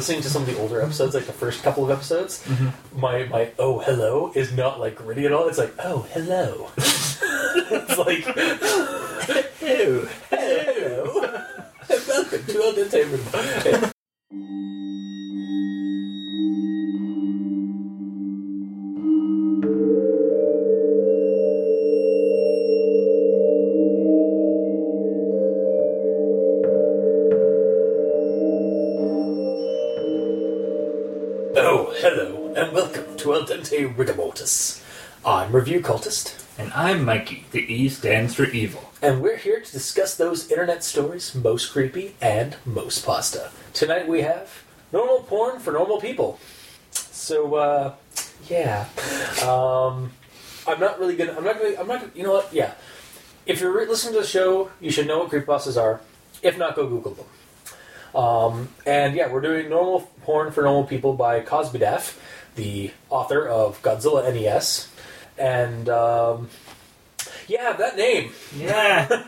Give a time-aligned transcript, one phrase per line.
[0.00, 2.98] listening to some of the older episodes, like the first couple of episodes, mm-hmm.
[2.98, 5.46] my my oh hello is not like gritty at all.
[5.46, 6.70] It's like oh hello.
[6.78, 8.24] it's like
[9.60, 11.04] hello, hello.
[12.08, 13.90] Welcome to Al
[33.20, 34.82] 12th Rigamortis.
[35.26, 36.42] I'm Review Cultist.
[36.58, 37.44] And I'm Mikey.
[37.50, 38.92] The E stands for evil.
[39.02, 43.50] And we're here to discuss those internet stories most creepy and most pasta.
[43.74, 46.38] Tonight we have normal porn for normal people.
[46.92, 47.94] So, uh,
[48.48, 48.86] yeah.
[49.42, 50.12] Um,
[50.66, 52.48] I'm not really gonna, I'm not gonna, I'm not gonna, you know what?
[52.54, 52.72] Yeah.
[53.44, 56.00] If you're listening to the show, you should know what creepypastas are.
[56.42, 57.26] If not, go Google them.
[58.14, 62.16] Um, and yeah, we're doing normal porn for normal people by Cosbydaf
[62.60, 64.88] the author of Godzilla NES,
[65.38, 66.50] and um,
[67.48, 68.32] yeah, that name.
[68.54, 69.24] Yeah.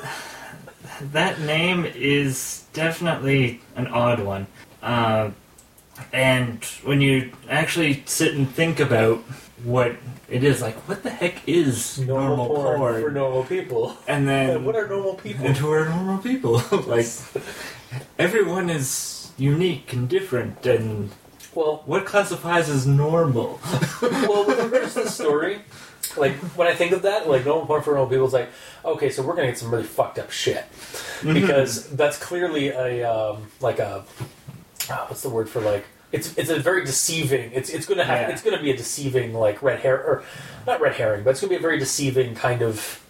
[1.12, 4.46] that name is definitely an odd one.
[4.82, 5.30] Uh,
[6.12, 9.18] and when you actually sit and think about
[9.64, 9.96] what
[10.30, 13.02] it is, like, what the heck is normal, porn?
[13.02, 13.96] for normal people.
[14.08, 15.46] and then, And what are normal people?
[15.46, 16.62] and who are normal people?
[16.86, 17.06] like,
[18.18, 21.10] everyone is unique and different, and
[21.56, 23.58] well, what classifies as normal?
[24.02, 25.62] well, with regards to the story,
[26.16, 28.48] like when I think of that, like normal porn for normal people is like,
[28.84, 30.64] okay, so we're gonna get some really fucked up shit
[31.22, 34.04] because that's clearly a um, like a
[34.90, 37.50] ah, what's the word for like it's it's a very deceiving.
[37.52, 38.32] It's it's gonna have Yeah.
[38.34, 40.22] it's gonna be a deceiving like red hair or
[40.66, 43.02] not red herring, but it's gonna be a very deceiving kind of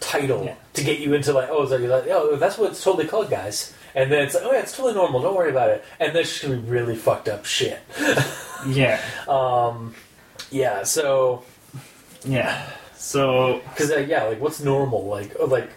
[0.00, 0.54] title Yeah.
[0.74, 3.30] to get you into like oh is that, like, oh that's what it's totally called
[3.30, 3.74] guys.
[3.96, 5.22] And then it's like, oh yeah, it's totally normal.
[5.22, 5.84] Don't worry about it.
[5.98, 7.80] And then just gonna be really fucked up shit.
[8.68, 9.00] yeah.
[9.26, 9.94] Um,
[10.50, 10.84] yeah.
[10.84, 11.42] So
[12.24, 12.68] Yeah.
[12.98, 15.06] So, Because uh, yeah, like what's normal?
[15.06, 15.70] Like uh, like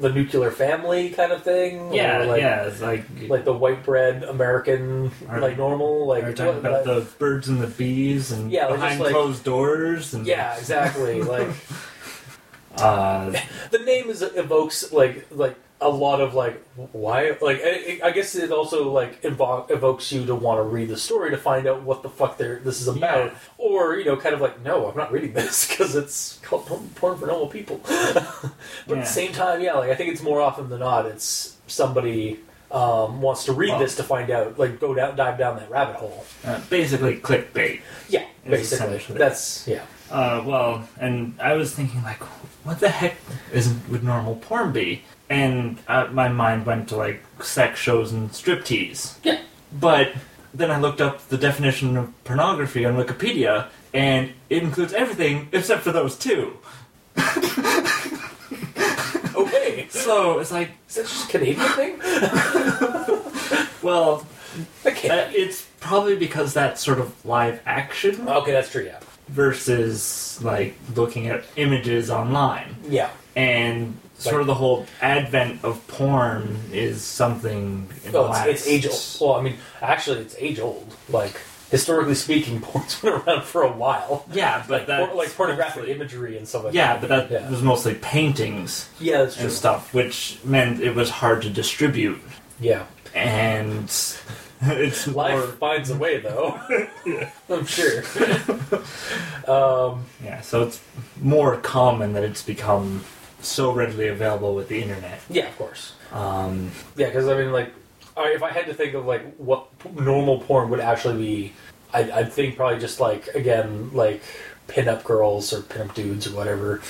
[0.00, 1.92] the nuclear family kind of thing.
[1.94, 6.32] yeah, like, yeah, it's like, Like the white bread American, Or- like normal, like Are
[6.32, 10.26] talking about like- the birds and the bees and Yeah, behind like- closed doors and
[10.26, 11.22] yeah, exactly.
[11.22, 11.48] like
[12.78, 13.30] uh,
[13.70, 16.60] the name is evokes like like a lot of like
[16.92, 20.88] why like I, I guess it also like evo- evokes you to want to read
[20.88, 23.34] the story to find out what the fuck there this is about, Yeah.
[23.58, 27.18] or you know, kind of like no, I'm not reading this because it's called porn
[27.18, 27.80] for normal people.
[27.86, 31.56] but at the same time, yeah, like I think it's more often than not, it's
[31.66, 32.40] somebody
[32.72, 35.70] um, wants to read Well- this to find out, like go down, dive down that
[35.70, 36.24] rabbit hole.
[36.44, 37.80] uh, basically clickbait.
[38.08, 39.82] Yeah, basically, that's yeah.
[40.10, 42.20] Uh, well, and I was thinking like,
[42.64, 43.16] what the heck
[43.52, 45.02] is would normal porn be?
[45.30, 49.16] And uh, my mind went to like sex shows and striptease.
[49.24, 49.40] Yeah.
[49.72, 50.12] But
[50.52, 55.82] then I looked up the definition of pornography on Wikipedia, and it includes everything except
[55.82, 56.56] for those two.
[59.36, 61.98] Okay, So it's like, is that just a Canadian thing?
[63.82, 64.24] well,
[64.86, 68.84] Okay, Uh, it's probably because that's sort of live action okay, that's true.
[68.84, 72.76] Yeah, versus like looking at images online.
[72.88, 73.10] yeah.
[73.34, 73.98] And
[74.30, 77.88] sort of the whole advent of porn is something.
[78.04, 79.30] In the Oh, last, it's, it's age old.
[79.30, 80.94] Well, I mean, actually, it's age old.
[81.08, 81.34] Like
[81.70, 84.24] historically speaking, porn's been around for a while.
[84.32, 87.00] Yeah, but that Por- like pornographic imagery and stuff like Yeah, that.
[87.00, 89.44] but that yeah, was mostly paintings yeah, that's true.
[89.44, 92.20] and stuff, which meant it was hard to distribute.
[92.60, 93.84] Yeah, And
[94.62, 96.60] it's life more, finds a way, though.
[97.50, 98.02] I'm sure.
[99.48, 100.80] um, yeah, so it's
[101.20, 103.04] more common that it's become
[103.48, 105.20] so readily available with the internet.
[105.30, 105.92] yeah, of course.
[106.12, 107.70] Um, Yeah, because I mean, like,
[108.16, 111.52] I- if I had to think of like what p- normal porn would actually be,
[111.92, 114.22] I'd, I'd think probably just like again like
[114.68, 116.80] pinup girls or pinup dudes or whatever,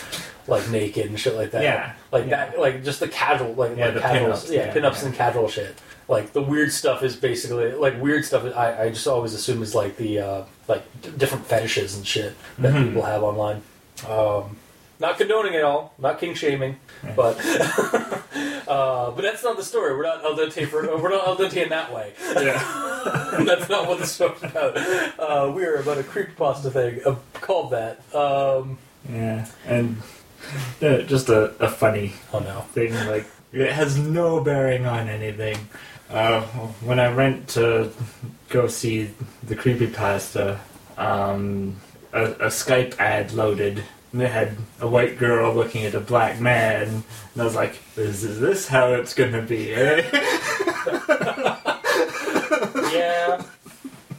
[0.47, 1.63] like naked and shit like that.
[1.63, 2.51] Yeah, like yeah.
[2.51, 5.07] that, like just the casual, like, Yeah, like the casuals, pinups, yeah, yeah, pinups yeah.
[5.07, 5.75] and casual shit.
[6.07, 8.45] Like the weird stuff is basically like weird stuff.
[8.55, 12.35] I, I just always assume is like the uh, like d- different fetishes and shit
[12.59, 12.89] that Mhm.
[12.89, 13.63] people have online.
[14.07, 14.57] Um,
[15.05, 17.13] not condoning it all, not king shaming, Yeah.
[17.15, 17.37] but
[18.69, 19.95] uh, but that's not the story.
[19.97, 22.13] We're not al dente for we're not al dente in that way.
[22.35, 22.59] yeah.
[23.51, 24.77] that's not what the story's about.
[25.19, 27.95] Uh, we are about a creepypasta thing uh, called that.
[28.15, 28.79] Um,
[29.13, 30.01] Yeah, and
[30.81, 32.61] just a, a funny oh no.
[32.73, 32.95] thing.
[32.95, 35.59] Like it has no bearing on anything.
[36.11, 36.43] Uh,
[36.89, 37.91] when I went to
[38.49, 39.11] go see
[39.43, 40.59] the creepypasta,
[40.97, 41.77] um,
[42.13, 43.83] a, a Skype ad loaded.
[44.15, 47.03] And it had a white girl looking at a black man,
[47.33, 50.09] and I was like, "Is, is this how it's gonna be?" Eh?
[52.93, 53.43] yeah.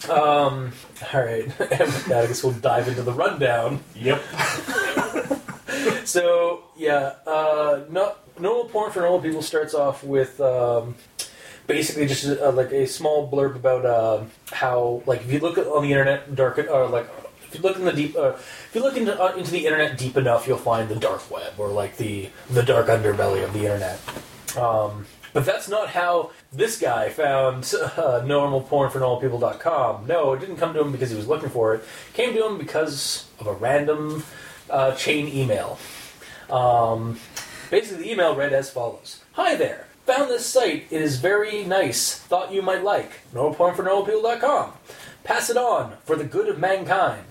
[0.09, 0.73] Um,
[1.13, 1.47] all right.
[1.59, 3.79] And with that, I guess we'll dive into the rundown.
[3.95, 4.21] Yep.
[6.05, 10.95] So yeah, uh, no, normal porn for normal people starts off with um,
[11.67, 15.83] basically just uh, like a small blurb about uh, how like if you look on
[15.83, 17.07] the internet dark or like
[17.55, 19.97] if you look in the deep uh, if you look into uh, into the internet
[19.97, 23.61] deep enough, you'll find the dark web or like the the dark underbelly of the
[23.61, 23.99] internet.
[24.57, 30.07] Um, but that's not how this guy found uh, normal porn for normal people.com.
[30.07, 31.83] No, it didn't come to him because he was looking for it.
[32.09, 34.23] It came to him because of a random
[34.69, 35.77] uh, chain email.
[36.49, 37.19] Um,
[37.69, 39.87] basically, the email read as follows Hi there.
[40.05, 40.85] Found this site.
[40.91, 42.17] It is very nice.
[42.17, 43.21] Thought you might like.
[43.33, 44.73] NormalPornForNormalPeople.com.
[45.25, 47.25] Pass it on for the good of mankind.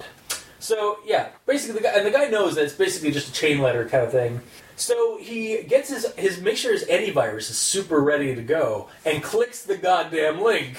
[0.65, 3.59] So yeah, basically, the guy and the guy knows that it's basically just a chain
[3.59, 4.41] letter kind of thing.
[4.77, 9.23] So he gets his his make sure his antivirus is super ready to go and
[9.23, 10.79] clicks the goddamn link.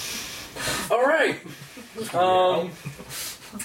[0.90, 1.38] All right.
[2.12, 2.72] Um,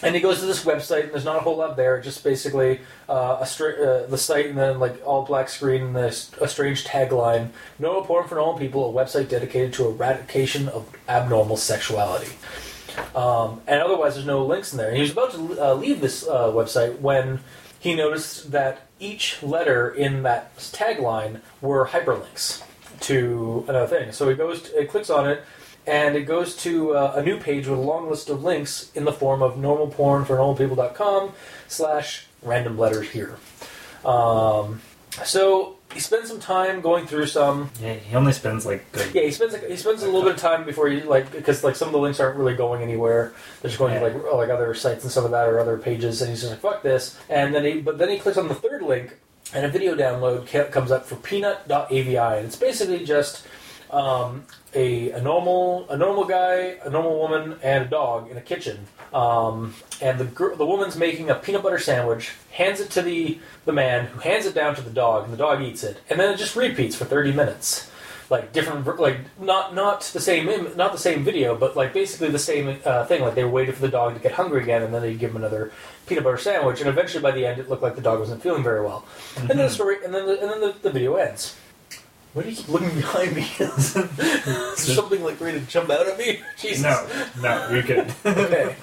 [0.02, 2.00] and he goes to this website, and there's not a whole lot there.
[2.00, 2.80] Just basically
[3.10, 6.48] uh, a stra- uh, the site, and then like all black screen, and this, a
[6.48, 12.32] strange tagline: "No porn for normal people." A website dedicated to eradication of abnormal sexuality.
[13.16, 14.90] Um, and otherwise, there's no links in there.
[14.90, 17.40] And he was about to uh, leave this uh, website when
[17.80, 22.64] he noticed that each letter in that tagline were hyperlinks
[23.02, 24.12] to another thing.
[24.12, 25.44] So he goes, to, he clicks on it,
[25.88, 29.06] and it goes to uh, a new page with a long list of links in
[29.06, 31.32] the form of normal porn for normalpeople.com
[31.68, 33.38] slash random letters here.
[34.06, 34.82] Um,
[35.24, 37.70] so he spends some time going through some.
[37.82, 39.14] Yeah, he only spends like good.
[39.14, 41.76] Yeah, he spends he spends a little bit of time before he like because like
[41.76, 43.34] some of the links aren't really going anywhere.
[43.62, 44.08] They're just going Yeah.
[44.10, 46.52] to like like other sites and stuff like that or other pages, and he's just
[46.52, 47.20] like fuck this.
[47.30, 49.16] And then he but then he clicks on the third link,
[49.54, 53.46] and a video download ca- comes up for Peanut.avi, and it's basically just
[53.92, 58.42] um, a, a normal a normal guy, a normal woman, and a dog in a
[58.42, 58.88] kitchen.
[59.14, 63.40] Um, and the gr- the woman's making a peanut butter sandwich, hands it to the
[63.66, 66.20] the man, who hands it down to the dog, and the dog eats it, and
[66.20, 67.92] then it just repeats for thirty minutes,
[68.30, 72.30] like different, like not not the same Im- not the same video, but like basically
[72.30, 73.22] the same uh, thing.
[73.22, 75.38] Like they waited for the dog to get hungry again, and then they give him
[75.38, 75.74] another
[76.08, 78.64] peanut butter sandwich, and eventually by the end, it looked like the dog wasn't feeling
[78.64, 79.06] very well.
[79.38, 81.58] And then the story, and then the, and then the, the video ends.
[82.34, 83.42] Why do you keep looking behind me?
[83.60, 86.40] Is something like ready to jump out at me?
[86.58, 86.82] Jesus.
[86.84, 87.08] No,
[87.42, 88.14] no, you're good.
[88.26, 88.76] okay.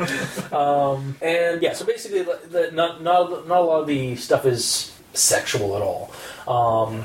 [0.53, 4.45] Um, and yeah, so basically, the, the, not, not not a lot of the stuff
[4.45, 6.13] is sexual at all.
[6.47, 7.05] Um,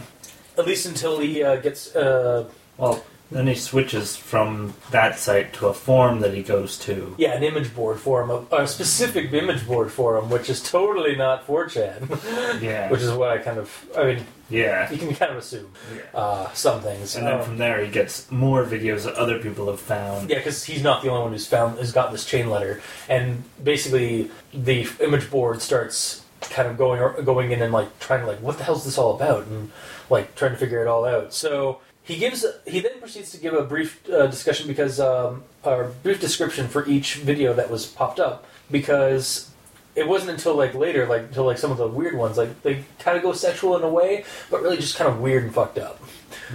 [0.58, 1.96] at least until he uh, gets.
[1.96, 7.16] Uh, well, then he switches from that site to a form that he goes to.
[7.18, 11.48] yeah, an image board forum, a, a specific image board forum, which is totally not
[11.48, 12.92] 4chan, Yeah.
[12.92, 14.92] which is what I kind of, I mean, yeah.
[14.92, 16.02] you can kind of assume Yeah.
[16.20, 17.16] uh, some things.
[17.16, 20.30] And then Um, from there, he gets more videos that other people have found.
[20.30, 23.44] Yeah, because he's not the only one who's found has got this chain letter, and
[23.64, 28.40] basically the image board starts kind of going going in and like trying to like
[28.40, 29.72] what the hell's this all about, and
[30.10, 31.34] like trying to figure it all out.
[31.34, 35.94] So he gives he then proceeds to give a brief uh, discussion because um, or
[36.04, 39.50] brief description for each video that was popped up because.
[39.96, 42.84] It wasn't until like later, like until like some of the weird ones, like they
[43.00, 45.78] kind of go sexual in a way, but really just kind of weird and fucked
[45.78, 46.02] up.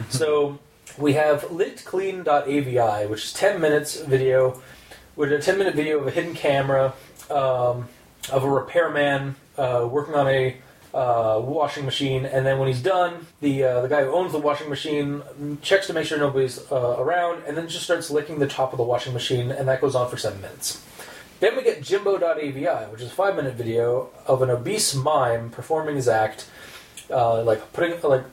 [0.09, 0.59] so
[0.97, 4.61] we have lidclean.avi, which is 10 minutes video,
[5.15, 6.93] with a 10 minute video of a hidden camera
[7.31, 7.89] um,
[8.33, 10.57] of a repairman uh, working on a
[10.95, 14.39] uh, washing machine, and then when he's done, the uh, the guy who owns the
[14.39, 15.23] washing machine
[15.61, 18.79] checks to make sure nobody's uh, around, and then just starts licking the top of
[18.79, 20.83] the washing machine, and that goes on for seven minutes.
[21.41, 25.97] Then we get Jimbo.avi, which is a five minute video of an obese mime performing
[25.97, 26.51] his act,
[27.11, 28.25] uh, like putting like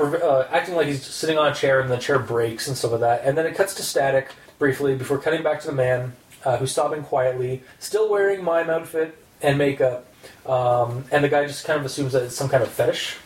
[0.00, 3.00] uh, acting like he's sitting on a chair and the chair breaks and stuff like
[3.00, 3.22] that.
[3.24, 6.72] And then it cuts to static briefly before cutting back to the man uh, who's
[6.72, 10.06] sobbing quietly, still wearing mime outfit and makeup.
[10.46, 13.16] Um, and the guy just kind of assumes that it's some kind of fetish,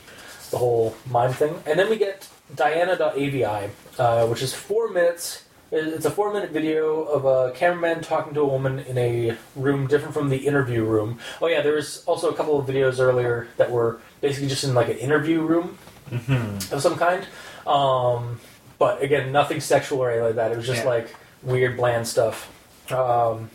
[0.51, 1.63] the whole mime thing.
[1.67, 5.45] And then we get Diana.avi, uh, which is four minutes.
[5.71, 9.87] It's a four minute video of a cameraman talking to a woman in a room
[9.87, 11.19] different from the interview room.
[11.43, 14.73] Oh, yeah, there was also a couple of videos earlier that were basically just in
[14.75, 15.77] like an interview room
[16.09, 17.27] hmm of some kind.
[17.67, 18.41] Um,
[18.79, 20.53] but again, nothing sexual or anything like that.
[20.53, 20.89] It was just Yeah.
[20.89, 22.51] like weird, bland stuff.
[22.91, 23.51] Um,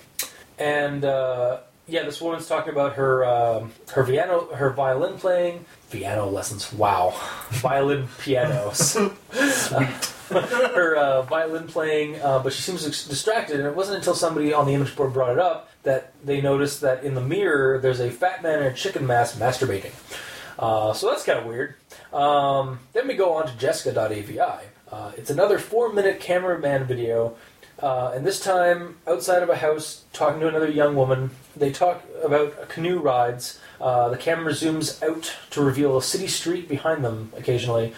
[0.60, 6.28] and uh, yeah, this woman's talking about her um, her piano, her violin playing, piano
[6.28, 6.72] lessons.
[6.72, 7.16] Wow,
[7.50, 8.98] violin pianos.
[10.76, 13.60] her uh, violin playing, uh, but she seems dis- distracted.
[13.60, 16.82] And it wasn't until somebody on the image board brought it up that they noticed
[16.82, 19.92] that in the mirror there's a fat man in a chicken mask masturbating.
[20.58, 21.76] Uh, so that's kind of weird.
[22.14, 24.40] Um, then we go on to Jessica.avi.
[24.40, 27.36] Uh, it's another four minute cameraman video
[27.82, 32.04] Uh, and this time, outside of a house, talking to another young woman, they talk
[32.24, 33.60] about canoe rides.
[33.82, 37.92] Uh, the camera zooms out to reveal a city street behind them occasionally.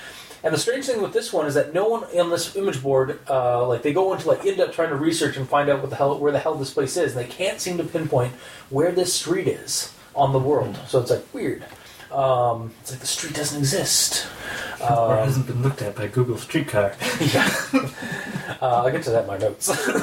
[0.45, 3.19] And the strange thing with this one is that no one on this image board,
[3.27, 5.89] uh, like they go into like end up trying to research and find out what
[5.89, 8.31] the hell where the hell this place is, and they can't seem to pinpoint
[8.69, 10.79] where this street is on the world.
[10.87, 11.65] So it's like weird.
[12.11, 14.27] Um, it's like the street doesn't exist.
[14.79, 16.95] or Um, hasn't been looked at by Google Streetcar.
[17.19, 17.51] yeah.
[18.61, 19.67] uh, I'll get to that in my notes.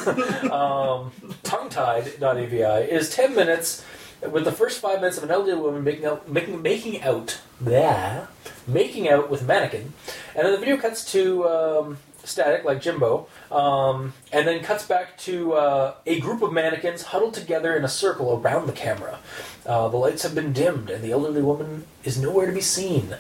[0.51, 1.13] um,
[1.45, 3.85] tonguetied.avi is 10 minutes
[4.31, 8.26] with the first five minutes of an elderly woman making out, making, making out, yeah,
[8.67, 9.93] making out with a mannequin.
[10.35, 15.19] And then the video cuts to um, static, like Jimbo, um, and then cuts back
[15.19, 19.19] to uh, a group of mannequins huddled together in a circle around the camera.
[19.67, 23.17] Uh, the lights have been dimmed, and the elderly woman is nowhere to be seen.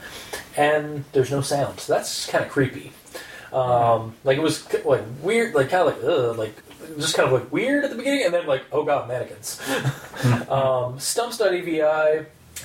[0.56, 1.80] And there's no sound.
[1.80, 2.92] So that's kind of creepy.
[3.52, 6.54] Um, like it was like weird, like kind of like ugh, like
[6.96, 9.60] just kind of like weird at the beginning, and then like oh god, mannequins.
[10.48, 10.98] um,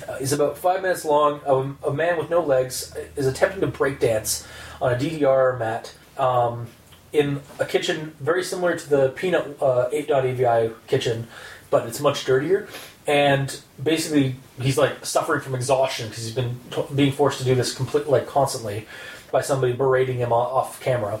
[0.06, 1.40] uh, is about five minutes long.
[1.46, 4.46] A, a man with no legs is attempting to break dance
[4.80, 6.66] on a DDR mat um,
[7.12, 11.26] in a kitchen very similar to the Peanut uh, 8.avi kitchen,
[11.70, 12.68] but it's much dirtier.
[13.06, 17.54] And basically, he's like suffering from exhaustion because he's been t- being forced to do
[17.54, 18.86] this complete like constantly
[19.32, 21.20] by somebody berating him off camera,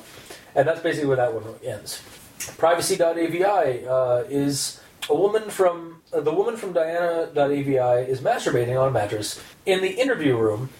[0.54, 2.02] and that's basically where that one ends.
[2.56, 3.44] Privacy.avi
[3.86, 7.76] uh, is a woman from uh, the woman from Diana.avi
[8.10, 10.70] is masturbating on a mattress in the interview room,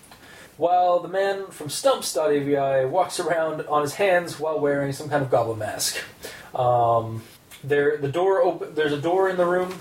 [0.57, 5.31] while the man from Stumps.avi walks around on his hands while wearing some kind of
[5.31, 6.03] goblin mask.
[6.55, 7.23] Um,
[7.62, 8.75] there, the door open.
[8.75, 9.79] There's a door in the room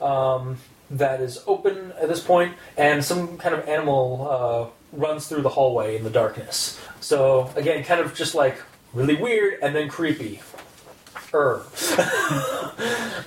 [0.00, 0.58] um,
[0.90, 5.48] that is open at this point, and some kind of animal uh, runs through the
[5.48, 6.78] hallway in the darkness.
[7.00, 8.60] So again, kind of just like
[8.92, 10.40] really weird and then creepy.
[11.34, 11.64] Er.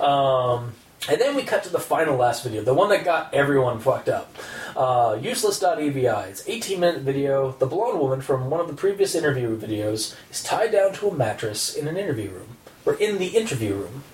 [0.00, 0.72] um,
[1.08, 4.08] and then we cut to the final last video, the one that got everyone fucked
[4.08, 4.34] up.
[4.76, 6.06] Uh, useless.avi.
[6.06, 7.52] It's 18 minute video.
[7.52, 11.14] The blonde woman from one of the previous interview videos is tied down to a
[11.14, 14.04] mattress in an interview room, or in the interview room.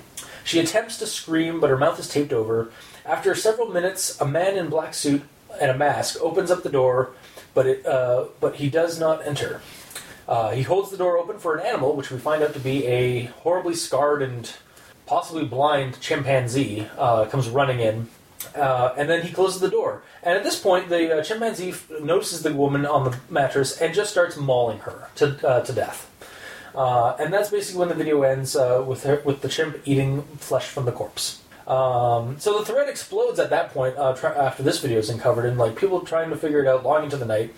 [0.45, 2.71] She attempts to scream, but her mouth is taped over.
[3.05, 5.23] After several minutes, a man in black suit
[5.61, 7.11] and a mask opens up the door,
[7.55, 9.61] but it, uh, but he does not enter.
[10.29, 12.87] Uh, he holds the door open for an animal, which we find out to be
[12.87, 14.53] a horribly scarred and
[15.07, 16.87] possibly blind chimpanzee.
[16.97, 18.09] Uh, comes running in,
[18.55, 20.03] uh, and then he closes the door.
[20.23, 23.95] And at this point, the uh, chimpanzee f- notices the woman on the mattress and
[23.95, 26.09] just starts mauling her to uh, to death.
[26.75, 30.67] Uh, and that's basically when the video ends with her, with the chimp eating flesh
[30.67, 31.43] from the corpse.
[31.67, 35.45] Um, so the thread explodes at that point uh, try, after this video is uncovered,
[35.45, 37.55] and like people trying to figure it out long into the night.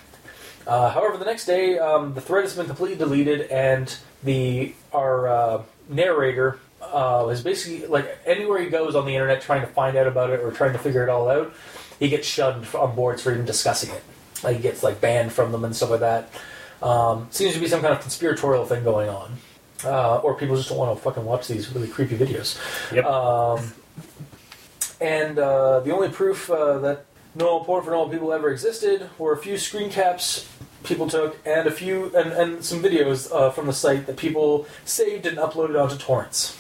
[0.67, 5.29] Uh, however, the next day, um, the thread has been completely deleted, and the our
[5.29, 9.97] uh, narrator uh, is basically like anywhere he goes on the internet trying to find
[9.97, 11.53] out about it or trying to figure it all out,
[11.99, 14.03] he gets shunned on boards for even discussing it.
[14.43, 16.31] Like he gets like banned from them and stuff like that.
[16.83, 19.37] Um, seems to be some kind of conspiratorial thing going on,
[19.85, 22.59] uh, or people just don't want to fucking watch these really creepy videos.
[22.93, 23.05] Yep.
[23.07, 23.73] Um,
[25.01, 29.33] and uh, the only proof uh, that normal porn for normal people ever existed were
[29.33, 30.49] a few screen caps
[30.85, 34.67] people took and a few and, and some videos uh, from the site that people
[34.85, 36.59] saved and uploaded onto torrents.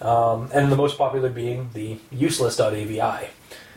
[0.00, 3.28] Um, and the most popular being the useless.avi.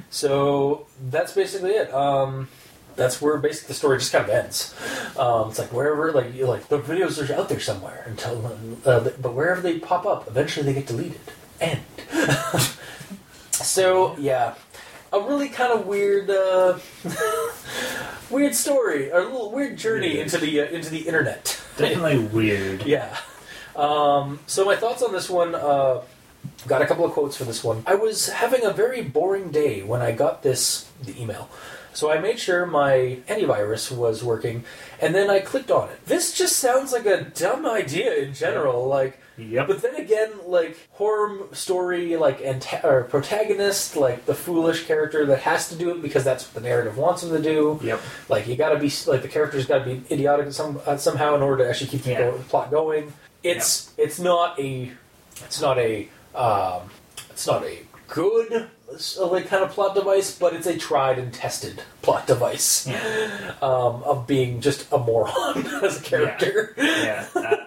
[0.10, 1.94] So that's basically it.
[1.94, 2.48] Um,
[2.96, 4.74] that's where basically the story just kind of ends.
[5.18, 8.46] Um, it's like wherever, like like the videos are out there somewhere until,
[8.86, 11.20] uh, but wherever they pop up, eventually they get deleted.
[11.62, 11.82] End.
[13.51, 14.56] so yeah,
[15.13, 16.77] a really kind of weird, uh,
[18.29, 20.23] weird story, a little weird journey Yeah.
[20.23, 21.59] into the uh, into the internet.
[21.77, 22.83] Definitely weird.
[22.85, 23.15] Yeah.
[23.75, 25.53] Um, so my thoughts on this one.
[25.55, 26.01] Uh,
[26.65, 27.83] got a couple of quotes for this one.
[27.85, 31.49] I was having a very boring day when I got this the email.
[31.93, 34.63] So I made sure my antivirus was working,
[35.01, 36.05] and then I clicked on it.
[36.05, 38.87] This just sounds like a dumb idea in general.
[38.87, 39.67] Like, Yep.
[39.67, 45.39] but then again, like horror story, like anta- or protagonist, like the foolish character that
[45.39, 47.79] has to do it because that's what the narrative wants him to do.
[47.84, 48.01] Yep.
[48.29, 51.36] Like you got to be like the character's got to be idiotic some, uh, somehow
[51.36, 52.20] in order to actually keep the Yeah.
[52.32, 53.13] go- plot going.
[53.44, 54.91] It's it's not a
[55.46, 56.89] it's not a um,
[57.29, 61.32] it's not a good uh, like kind of plot device, but it's a tried and
[61.34, 63.53] tested plot device Yeah.
[63.62, 66.74] um, of being just a moron as a character.
[66.77, 67.27] yeah.
[67.36, 67.56] Uh,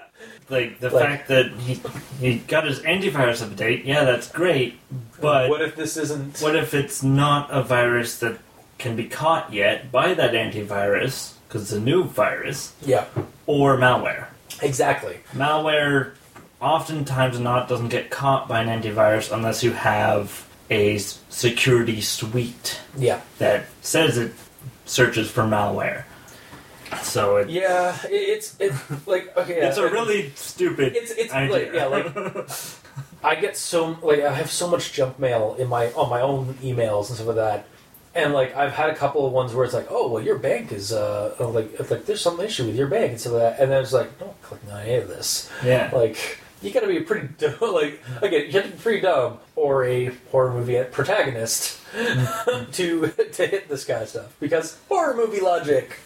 [0.51, 1.81] like the Like- fact that he
[2.21, 4.79] he got his antivirus update, yeah, that's great.
[5.21, 6.39] But what if this isn't?
[6.41, 8.39] what if it's not a virus that
[8.79, 13.05] can be caught yet by that antivirus because it's a new virus Yeah,
[13.47, 14.27] or malware?
[14.63, 15.19] exactly.
[15.35, 16.13] Malware
[16.61, 22.81] oftentimes not doesn't get caught by an antivirus unless you have a s- security suite
[22.97, 23.21] Yeah.
[23.39, 24.33] that says it
[24.87, 26.05] searches for malware.
[27.03, 29.59] So it, Yeah, it, it's it's like okay.
[29.59, 30.97] Yeah, it's a it- really stupid.
[30.97, 31.53] It's it's idea.
[31.53, 32.51] like yeah, like
[33.25, 36.55] I get so like I have so much junk mail in my on my own
[36.63, 37.67] emails and stuff like that,
[38.15, 40.73] and like I've had a couple of ones where it's like, oh well, your bank
[40.73, 43.61] is uh like it's like there's some issue with your bank and stuff like that,
[43.63, 45.51] and then it's like don't click on any of this.
[45.65, 45.91] yeah.
[45.93, 49.01] Like you got to be a pretty dumb, like again you have to be pretty
[49.01, 51.79] dumb or a horror movie protagonist
[52.73, 55.99] to to hit this kind of stuff because horror movie logic.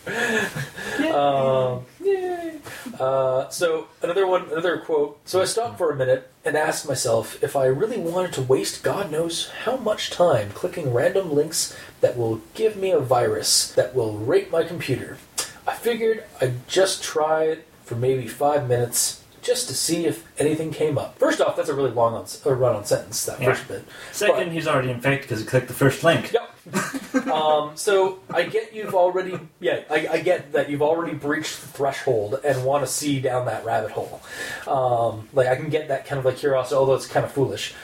[1.12, 2.58] Um, yay.
[2.98, 5.18] Uh, so another one, another quote.
[5.24, 8.82] So I stopped for a minute and asked myself if I really wanted to waste
[8.82, 13.94] God knows how much time clicking random links that will give me a virus that
[13.94, 15.18] will rape my computer.
[15.66, 20.72] I figured I'd just try it for maybe five minutes just to see if anything
[20.72, 21.18] came up.
[21.18, 23.24] First off, that's a really long on, uh, run-on sentence.
[23.26, 23.52] That Yeah.
[23.52, 23.84] first bit.
[24.10, 26.32] Second, he's already infected because he clicked the first link.
[26.32, 26.50] Yep.
[27.26, 31.68] um, so I get you've already, yeah, I, I get that you've already breached the
[31.68, 34.22] threshold and want to see down that rabbit hole.
[34.66, 37.74] Um, like I can get that kind of like curiosity, although it's kind of foolish.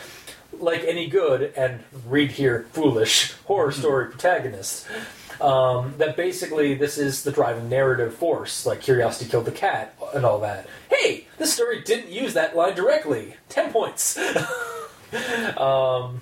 [0.58, 4.86] Like any good and read here foolish horror story protagonist.
[5.40, 10.24] Um, that basically this is the driving narrative force, like curiosity killed the cat and
[10.24, 10.66] all that.
[10.90, 13.36] Hey, this story didn't use that line directly.
[13.48, 14.18] Ten points.
[15.56, 16.20] um,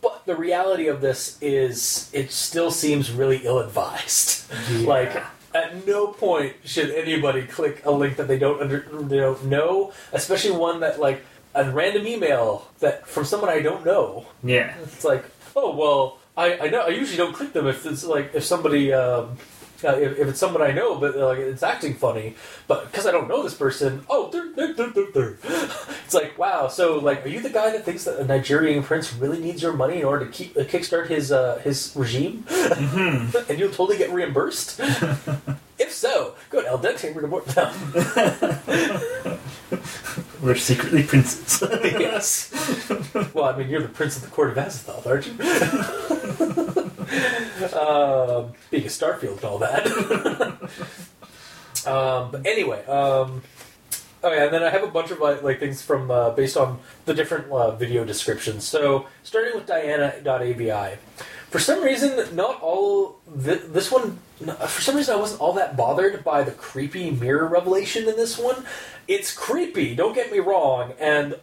[0.00, 4.50] but the reality of this is, it still seems really ill-advised.
[4.84, 5.20] Like,
[5.54, 9.92] at no point should anybody click a link that they don't under, they don't know,
[10.12, 11.24] especially one that like
[11.54, 14.26] a random email that from someone I don't know.
[14.44, 14.74] Yeah.
[14.82, 15.24] It's like,
[15.56, 18.92] oh well, I, I know I usually don't click them if it's like if somebody
[18.94, 19.36] um,
[19.84, 22.34] uh, if, if it's someone I know, but like it's acting funny,
[22.66, 26.68] but because I don't know this person, oh, it's like wow.
[26.68, 29.72] So like, are you the guy that thinks that a Nigerian prince really needs your
[29.72, 34.10] money in order to keep uh, kickstart his uh, his regime, and you'll totally get
[34.10, 34.80] reimbursed?
[35.78, 37.72] if so, go to Al Dente report them.
[40.42, 41.62] We're secretly princes.
[41.82, 42.50] yes.
[43.34, 46.69] Well, I mean, you're the prince of the court of Azathoth, aren't you?
[47.74, 49.86] Um, being a Starfield and all that.
[51.86, 53.42] um, but anyway, um,
[54.22, 56.56] oh yeah, and then I have a bunch of like, like things from uh, based
[56.56, 58.64] on the different uh, video descriptions.
[58.64, 60.98] So starting with Diana.avi.
[61.50, 64.18] For some reason, not all th- this one.
[64.38, 68.38] For some reason, I wasn't all that bothered by the creepy mirror revelation in this
[68.38, 68.64] one.
[69.08, 69.96] It's creepy.
[69.96, 71.34] Don't get me wrong, and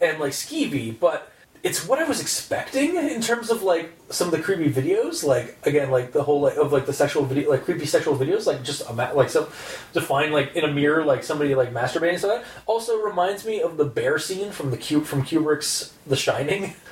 [0.00, 1.29] and like skeevy, but
[1.62, 5.22] it's what I was expecting in terms of like some of the creepy videos.
[5.22, 8.46] Like again, like the whole like of like the sexual video, like creepy sexual videos,
[8.46, 9.46] like just a ma- like some
[9.92, 12.44] to find like in a mirror, like somebody like masturbating like that.
[12.66, 16.74] Also reminds me of the bear scene from the cube from Kubrick's The Shining.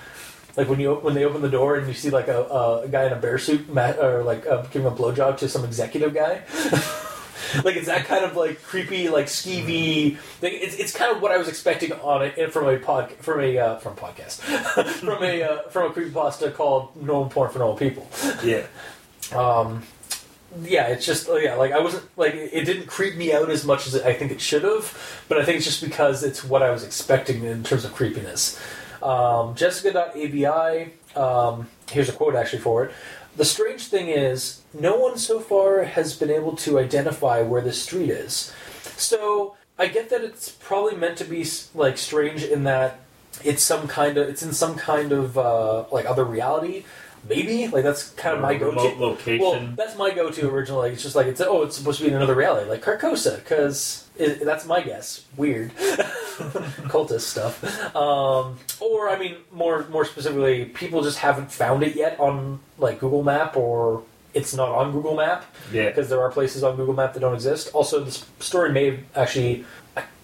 [0.57, 3.05] Like when you when they open the door and you see like a, a guy
[3.05, 6.43] in a bear suit, ma- or like uh, giving a blowjob to some executive guy.
[7.65, 10.53] like it's that kind of like creepy, like skeevy thing.
[10.55, 13.59] It's, it's kind of what I was expecting on it from a pod from a
[13.59, 14.41] uh, from podcast
[15.01, 18.09] from a uh, from a creepypasta called "Normal Porn for Normal People."
[18.43, 18.67] yeah.
[19.31, 19.83] Um,
[20.63, 23.87] yeah, it's just yeah, like I wasn't like it didn't creep me out as much
[23.87, 26.71] as I think it should have, but I think it's just because it's what I
[26.71, 28.59] was expecting in terms of creepiness.
[29.03, 32.93] Um, Jessica.avi, um, here's a quote actually for it.
[33.39, 37.73] The strange thing is, no one so far has been able to identify where the
[37.73, 38.53] street is.
[38.97, 42.99] So I get that it's probably meant to be like strange in that
[43.45, 46.85] it's some kind of it's in some kind of uh, like other reality.
[47.29, 49.01] Maybe like that's kind of my go-to.
[49.01, 49.39] location.
[49.41, 50.89] Well, that's my go-to originally.
[50.89, 53.37] Like, it's just like it's oh, it's supposed to be in another reality, like Carcosa,
[53.37, 55.25] because that's my guess.
[55.37, 55.71] Weird,
[56.89, 57.63] cultist stuff.
[57.97, 63.01] Um, or I mean, more more specifically, people just haven't found it yet on like
[63.01, 64.03] Google Map, or
[64.35, 65.89] it's not on Google Map yeah.
[65.89, 67.71] because there are places on Google Map that don't exist.
[67.75, 69.65] Also, this story may have actually.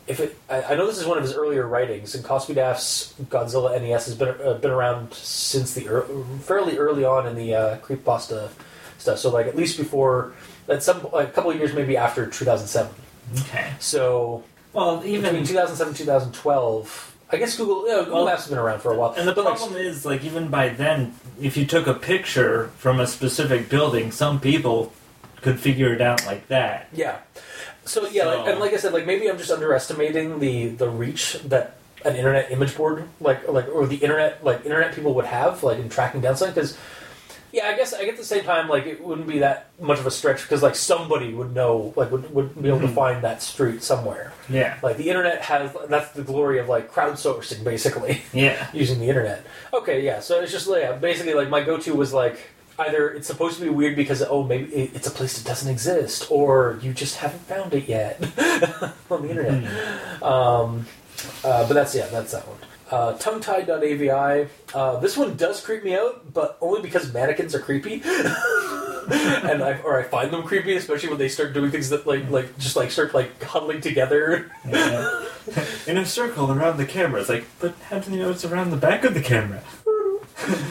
[0.07, 3.81] If it, I, I know this is one of his earlier writings, and Cosbydaf's Godzilla
[3.81, 6.03] NES has been uh, been around since the ear
[6.43, 8.51] fairly early on in the uh, creepypasta
[8.99, 9.19] stuff.
[9.19, 10.35] So like at least before,
[10.69, 12.93] at some like, a couple of years maybe after 2007.
[13.41, 13.73] Okay.
[13.79, 18.59] So Well, between even 2007 2012, I guess Google yeah, Google Well, Maps has been
[18.59, 19.15] around for a while.
[19.17, 22.69] and the But, like, problem is, like, even by then, if you took a picture
[22.79, 24.93] from a specific building, some people
[25.41, 26.89] could figure it out like that.
[26.93, 27.19] Yeah.
[27.85, 31.35] So yeah, like, and like I said, like maybe I'm just underestimating the the reach
[31.45, 35.63] that an internet image board like like or the internet like internet people would have
[35.63, 36.79] like in tracking down something because
[37.55, 40.07] Yeah, I guess I get the same time like it wouldn't be that much of
[40.07, 42.95] a stretch because like somebody would know like would, would be able to Mhm.
[42.97, 44.33] find that street somewhere.
[44.49, 44.77] Yeah.
[44.83, 48.67] Like the internet has that's the glory of like crowdsourcing basically Yeah.
[48.73, 49.47] using the internet.
[49.73, 50.19] Okay, yeah.
[50.19, 52.41] So it's just yeah, basically like my go-to was like
[52.81, 55.71] either it's supposed to be weird because oh maybe it- it's a place that doesn't
[55.71, 58.19] exist or you just haven't found it yet
[59.13, 59.63] on the internet.
[60.21, 60.87] Um,
[61.45, 62.59] uh, but that's yeah, that's that one.
[62.95, 64.49] Uh, tonguetied.avi.
[64.73, 69.81] Uh, this one does creep me out, but only because mannequins are creepy, and I
[69.85, 72.77] or I find them creepy, especially when they start doing things that like like just
[72.77, 74.49] like start like huddling together.
[74.65, 75.27] Yeah.
[75.89, 77.19] In a circle around the camera.
[77.21, 79.65] It's like, but how do you know it's around the back of the camera?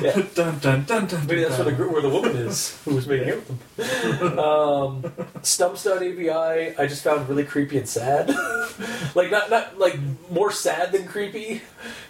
[0.01, 0.21] Yeah.
[0.35, 1.27] dun dun dun dun.
[1.27, 4.39] Maybe that's where the where the woman is who was making out with them.
[4.39, 8.29] Um, Stumps.avi, I just found really creepy and sad.
[9.15, 9.97] like not not like
[10.29, 11.61] more sad than creepy,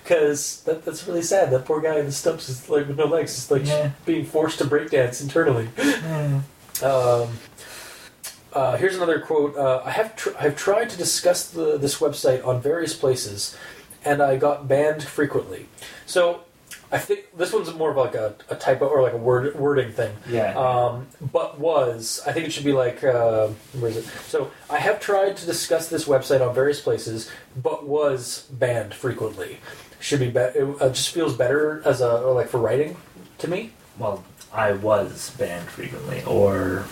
[0.04, 1.52] because that, that's really sad.
[1.52, 3.92] That poor guy in the stumps is like with no legs, is like Yeah.
[4.06, 5.70] being forced to breakdance internally.
[5.78, 6.42] Yeah.
[6.82, 7.30] Um,
[8.52, 9.56] uh, here's another quote.
[9.58, 13.56] Uh, I have tr- I've tried to discuss the, this website on various places,
[14.06, 15.68] and I got banned frequently.
[16.06, 16.42] So
[16.94, 19.92] I think this one's more of like a, a typo or like a word wording
[19.92, 20.16] thing.
[20.30, 20.54] Yeah.
[20.58, 23.48] Um, but was I think it should be like uh,
[23.80, 24.06] where is it?
[24.28, 29.58] So I have tried to discuss this website on various places, but was banned frequently.
[30.00, 30.60] Should be better.
[30.74, 32.96] It uh, just feels better as a or like for writing
[33.40, 33.72] to me.
[33.98, 36.86] well, I was banned frequently, or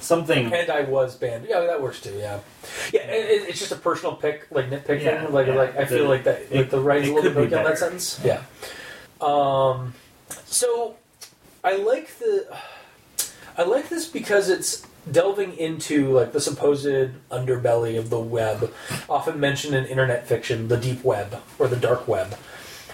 [0.00, 0.50] something.
[0.52, 1.44] And I was banned.
[1.46, 2.14] Yeah, that works too.
[2.16, 2.40] Yeah,
[2.92, 3.02] yeah.
[3.02, 5.32] It, it- it's just a personal pick, like nitpick Yeah, thing.
[5.34, 5.54] Like, yeah.
[5.56, 6.50] like I feel The- like that.
[6.54, 8.18] Like the writing a little bit on that sentence.
[8.24, 8.42] Yeah.
[9.22, 9.94] Um.
[10.44, 10.96] So,
[11.62, 12.56] I like the.
[13.56, 16.86] I like this because it's delving into like the supposed
[17.30, 18.72] underbelly of the web,
[19.08, 22.36] often mentioned in internet fiction, the deep web or the dark web.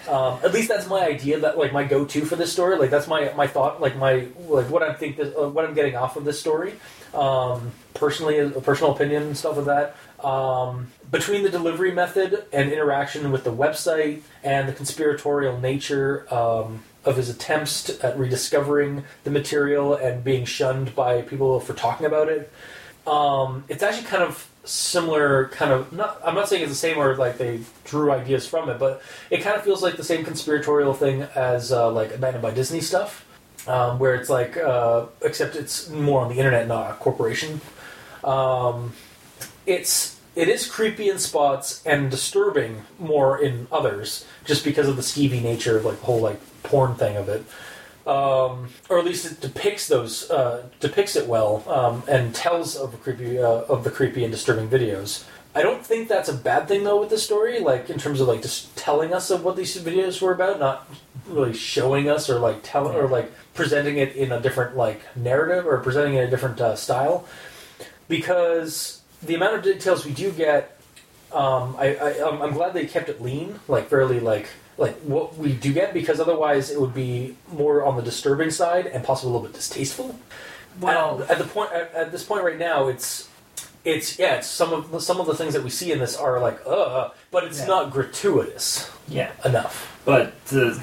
[0.07, 1.39] Um, at least that's my idea.
[1.39, 2.77] That like my go-to for this story.
[2.77, 3.79] Like that's my my thought.
[3.79, 6.73] Like my like what I think this, uh, what I'm getting off of this story.
[7.13, 9.95] Um, personally, a personal opinion and stuff like that.
[10.23, 16.83] Um, between the delivery method and interaction with the website and the conspiratorial nature um,
[17.05, 22.05] of his attempts to, at rediscovering the material and being shunned by people for talking
[22.05, 22.51] about it,
[23.07, 25.47] um, it's actually kind of similar.
[25.47, 26.19] Kind of not.
[26.23, 29.41] I'm not saying it's the same or like they drew ideas from it, but it
[29.41, 33.25] kind of feels like the same conspiratorial thing as uh, like Abandoned by Disney stuff,
[33.67, 37.61] um, where it's like, uh, except it's more on the internet, not a corporation.
[38.23, 38.93] Um,
[39.65, 45.01] it's it is creepy in spots and disturbing more in others, just because of the
[45.01, 47.43] skeevy nature of like the whole like porn thing of it.
[48.07, 52.93] Um, or at least it depicts those uh, depicts it well um, and tells of
[52.93, 55.25] a creepy uh, of the creepy and disturbing videos.
[55.53, 58.27] I don't think that's a bad thing though with the story, like in terms of
[58.27, 60.87] like just telling us of what these videos were about, not
[61.27, 65.65] really showing us or like telling or like presenting it in a different like narrative
[65.65, 67.27] or presenting it in a different uh, style
[68.07, 70.79] because the amount of details we do get,
[71.31, 75.51] um, I, I I'm, glad they kept it lean, like fairly like like what we
[75.53, 79.33] do get, because otherwise it would be more on the disturbing side and possibly a
[79.33, 80.17] little bit distasteful.
[80.79, 83.27] Well- at, at the point at, at this point right now, it's
[83.85, 86.15] it's yeah, it's some of the, some of the things that we see in this
[86.17, 87.67] are like uh, but it's Yeah.
[87.67, 89.31] not gratuitous Yeah.
[89.45, 89.99] enough.
[90.05, 90.81] But the,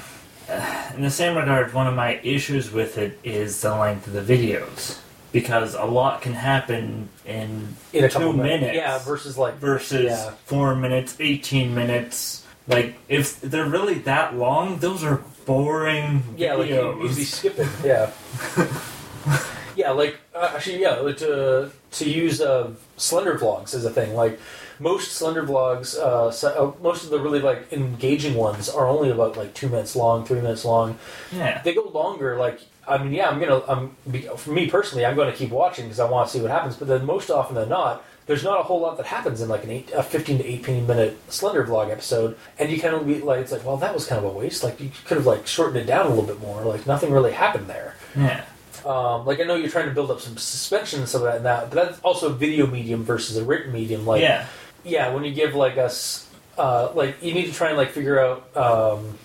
[0.49, 4.13] uh, in the same regard, one of my issues with it is the length of
[4.13, 4.99] the videos.
[5.41, 8.75] Because a lot can happen in, In a two couple minutes.
[8.75, 10.31] yeah, versus like versus Yeah.
[10.45, 12.43] four minutes, 18 minutes.
[12.67, 17.03] Like, if they're really that long, those are boring Yeah, like you, videos.
[17.03, 17.69] you'd be skipping.
[17.83, 18.09] Yeah.
[19.75, 20.95] yeah, like uh, actually, yeah.
[20.95, 24.39] like, To to use uh, Slender vlogs as a thing, like
[24.79, 26.47] most Slender vlogs, uh, so,
[26.79, 30.25] uh, most of the really like engaging ones are only about like two minutes long,
[30.25, 30.97] three minutes long.
[31.31, 31.61] yeah.
[31.63, 32.37] They go longer.
[32.37, 33.61] Like I mean, yeah, I'm gonna.
[33.67, 33.95] I'm
[34.37, 36.75] for me personally, I'm going to keep watching because I want to see what happens.
[36.75, 38.03] But then most often than not.
[38.27, 40.85] There's not a whole lot that happens in like an eight, a 15 to 18
[40.85, 44.05] minute Slender vlog episode, and you kind of be like, it's like, well, that was
[44.05, 44.65] kind of a waste.
[44.65, 46.61] Like you could have like shortened it down a little bit more.
[46.63, 47.95] Like nothing really happened there.
[48.17, 48.43] Yeah.
[48.85, 51.37] Um, like I know you're trying to build up some suspension and stuff like that,
[51.37, 54.05] and that, but that's also video medium versus a written medium.
[54.05, 54.45] Like, yeah.
[54.83, 58.19] yeah, when you give like us, uh, like you need to try and like figure
[58.19, 59.17] out um,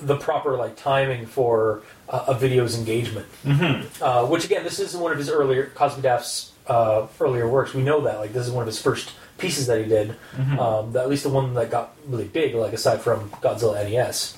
[0.00, 3.26] the proper like timing for uh, a video's engagement.
[3.44, 7.74] hmm Uh, which again, this is one of his earlier Cosbydaf's uh, earlier works.
[7.74, 10.14] We know that like this is one of his first pieces that he did.
[10.36, 10.58] Mhm.
[10.58, 14.36] Um, that, at least the one that got really big, like aside from Godzilla NES.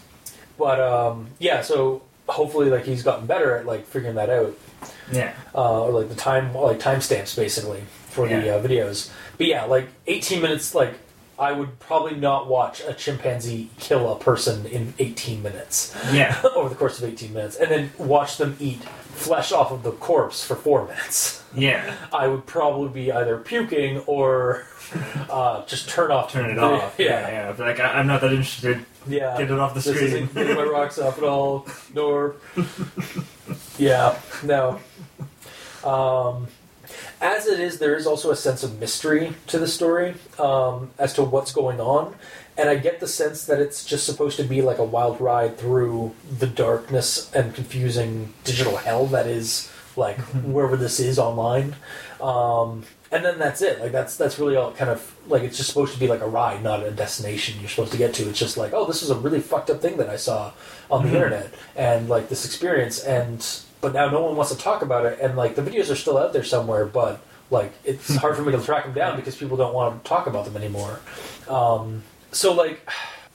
[0.59, 4.55] But um, yeah, so hopefully like he's gotten better at like figuring that out,
[5.13, 5.33] Yeah.
[5.55, 8.55] uh, or like the time like timestamps basically for the Yeah.
[8.55, 9.11] uh, videos.
[9.37, 10.95] But yeah, like 18 minutes, like.
[11.39, 16.41] I would probably not watch a chimpanzee kill a person in 18 minutes Yeah.
[16.55, 19.93] over the course of 18 minutes, and then watch them eat flesh off of the
[19.93, 21.43] corpse for four minutes.
[21.55, 21.95] Yeah.
[22.13, 24.67] I would probably be either puking or
[25.31, 26.33] uh, just turn off.
[26.33, 26.95] Turn it the- off.
[26.99, 27.65] Yeah, Yeah, yeah.
[27.65, 28.85] Like I, I'm not that interested.
[29.07, 29.37] yeah.
[29.39, 30.07] Get it off the This screen.
[30.09, 31.67] isn't getting my rocks off at all.
[31.95, 32.37] Nor,
[33.79, 34.81] yeah, no.
[35.85, 36.47] Um,
[37.21, 41.13] as it is, there is also a sense of mystery to the story um, as
[41.15, 42.15] to what's going on,
[42.57, 45.57] and I get the sense that it's just supposed to be like a wild ride
[45.59, 51.75] through the darkness and confusing digital hell that is like wherever this is online.
[52.21, 53.81] Um, and then that's it.
[53.81, 56.27] Like that's that's really all kind of like it's just supposed to be like a
[56.27, 58.29] ride, not a destination you're supposed to get to.
[58.29, 60.53] It's just like, oh, this is a really fucked up thing that I saw
[60.91, 61.15] on the Mhm.
[61.15, 63.45] internet, and like this experience, and
[63.85, 66.17] but now no one wants to talk about it, and like the videos are still
[66.17, 67.21] out there somewhere, but
[67.51, 70.27] like it's hard for me to track them down because people don't want to talk
[70.27, 71.01] about them anymore.
[71.51, 72.81] Um, so like,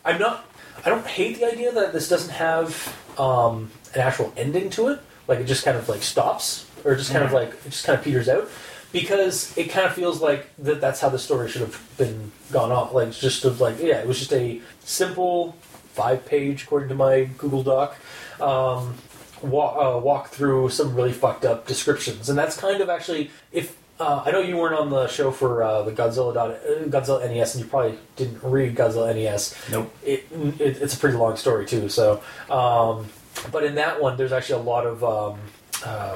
[0.04, 0.44] I'm not.
[0.84, 5.00] I don't hate the idea that this doesn't have um, an actual ending to it.
[5.28, 7.34] Like it just kind of like stops, or just kind of Mhm.
[7.36, 8.50] like it just kind of peters out,
[8.92, 10.82] because it kind of feels like that.
[10.82, 12.92] That's how the story should have been gone off.
[12.92, 15.56] Like it's just of like yeah, it was just a simple
[15.94, 17.96] five page, according to my Google Doc,
[18.42, 18.96] um,
[19.42, 23.78] walk, uh, walk through some really fucked up descriptions, and that's kind of actually if.
[24.02, 27.20] Uh, I know you weren't on the show for uh, the Godzilla dot, uh, Godzilla
[27.30, 29.94] NES, and you probably didn't read Godzilla NES Nope.
[30.06, 30.26] it,
[30.58, 31.90] it it's a pretty long story too.
[31.90, 33.08] So, um,
[33.52, 35.40] but in that one, there's actually a lot of um,
[35.86, 36.16] uh,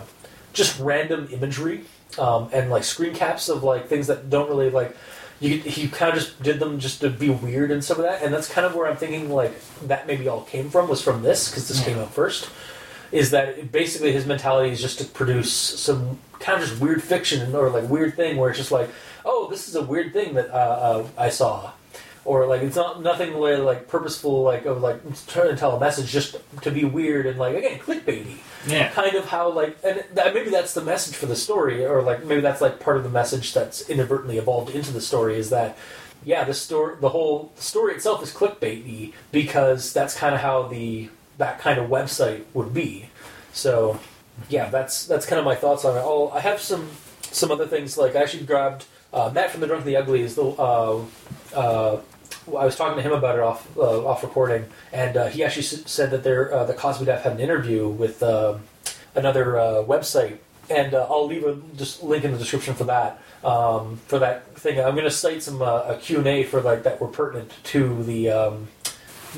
[0.53, 1.83] just random imagery
[2.17, 4.95] um, and like screen caps of like things that don't really like.
[5.41, 8.21] You he kind of just did them just to be weird and some of that,
[8.21, 11.21] and that's kind of where I'm thinking like that maybe all came from was from
[11.21, 11.85] this because this Yeah.
[11.95, 12.49] came out first.
[13.13, 17.55] Is that basically his mentality is just to produce some kind of just weird fiction
[17.55, 18.89] or like weird thing where it's just like,
[19.23, 21.71] oh, this is a weird thing that uh, uh, I saw,
[22.25, 25.79] or like it's not nothing really like purposeful like of like trying to tell a
[25.79, 28.89] message just to be weird and like again clickbaity Yeah.
[28.91, 32.25] kind of how like and that, maybe that's the message for the story or like
[32.25, 35.77] maybe that's like part of the message that's inadvertently evolved into the story is that
[36.23, 40.63] yeah the story the whole the story itself is clickbaity because that's kind of how
[40.67, 43.09] the that kind of website would be
[43.51, 43.99] so
[44.49, 46.89] yeah that's that's kind of my thoughts on it oh i have some
[47.21, 50.21] some other things like i actually grabbed uh, matt from the drunk and the ugly
[50.21, 50.99] is the uh,
[51.55, 51.99] uh,
[52.47, 55.63] I was talking to him about it off uh, off recording, and uh, he actually
[55.63, 58.21] s- said that there uh, the Cosbydaf had an interview with
[59.15, 59.45] another
[59.87, 64.55] website, and I'll leave a just link in the description for that um, for that
[64.57, 64.79] thing.
[64.79, 67.51] I'm going to cite some uh, a Q and A for like that were pertinent
[67.65, 68.67] to the um,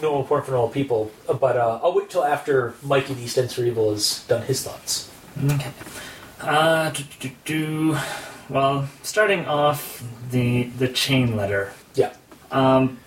[0.02, 3.92] normal porn for normal people, but uh, I'll wait till after Mikey in East Evil
[3.92, 5.10] has done his thoughts.
[5.44, 5.72] Okay.
[6.42, 7.98] Uh, do, do, do.
[8.50, 11.74] Well, starting off the the chain letter.
[11.96, 12.14] Yeah.
[12.52, 13.00] Um,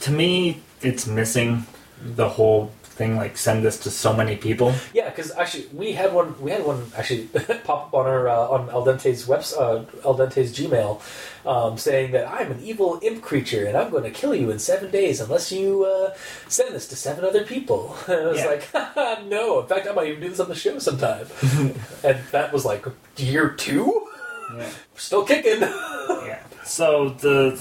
[0.00, 1.66] to me, it's missing
[2.00, 3.16] the whole thing.
[3.16, 4.74] Like, send this to so many people.
[4.92, 6.34] Yeah, because actually we had one.
[6.42, 7.24] We had one actually
[7.64, 11.00] pop up on our uh, on Al Dente's webs uh, Al Dente's Gmail,
[11.46, 14.58] um, saying that I'm an evil imp creature and I'm going to kill you in
[14.58, 16.14] seven days unless you uh,
[16.48, 17.96] send this to seven other people.
[18.08, 18.46] And I was Yeah.
[18.52, 19.60] like, no.
[19.60, 21.26] In fact, I might even do this on the show sometime.
[22.04, 22.84] and that was like
[23.16, 24.04] year two.
[24.56, 24.70] Yeah.
[24.96, 25.60] Still kicking.
[25.60, 26.40] yeah.
[26.64, 27.56] So the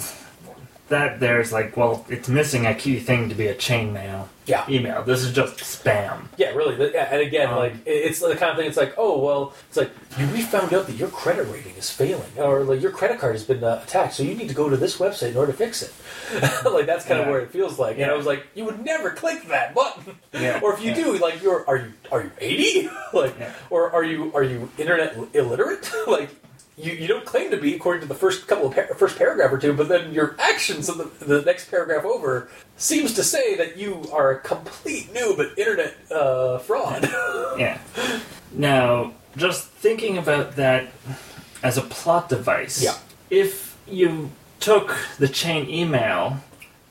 [0.89, 4.63] that there's like, well, it's missing a key thing to be a chainmail Yeah.
[4.69, 5.04] email.
[5.04, 6.28] This is just spam.
[6.38, 6.76] Yeah, really.
[6.95, 8.67] And again, Um, like it's the kind of thing.
[8.67, 11.89] It's like, oh well, it's like you we found out that your credit rating is
[11.89, 14.69] failing, or like your credit card has been uh, attacked, so you need to go
[14.69, 15.91] to this website in order to fix it.
[16.65, 17.32] like that's kind of Yeah.
[17.32, 17.97] where it feels like.
[18.00, 20.60] And I was like, you would never click that button, Yeah.
[20.63, 20.95] or if you Yeah.
[21.04, 23.52] do, like you're are you are you eighty, like, Yeah.
[23.69, 26.30] or are you are you internet illiterate, like.
[26.78, 29.52] You, you don't claim to be according to the first couple of par- first paragraph
[29.52, 33.56] or two, but then your actions in the, the next paragraph over seems to say
[33.56, 37.10] that you are a complete noob at internet uh, fraud.
[37.58, 37.80] Yeah.
[38.54, 40.90] Now, just thinking about that
[41.63, 42.84] as a plot device.
[42.84, 42.96] Yeah.
[43.32, 46.38] If you took the chain email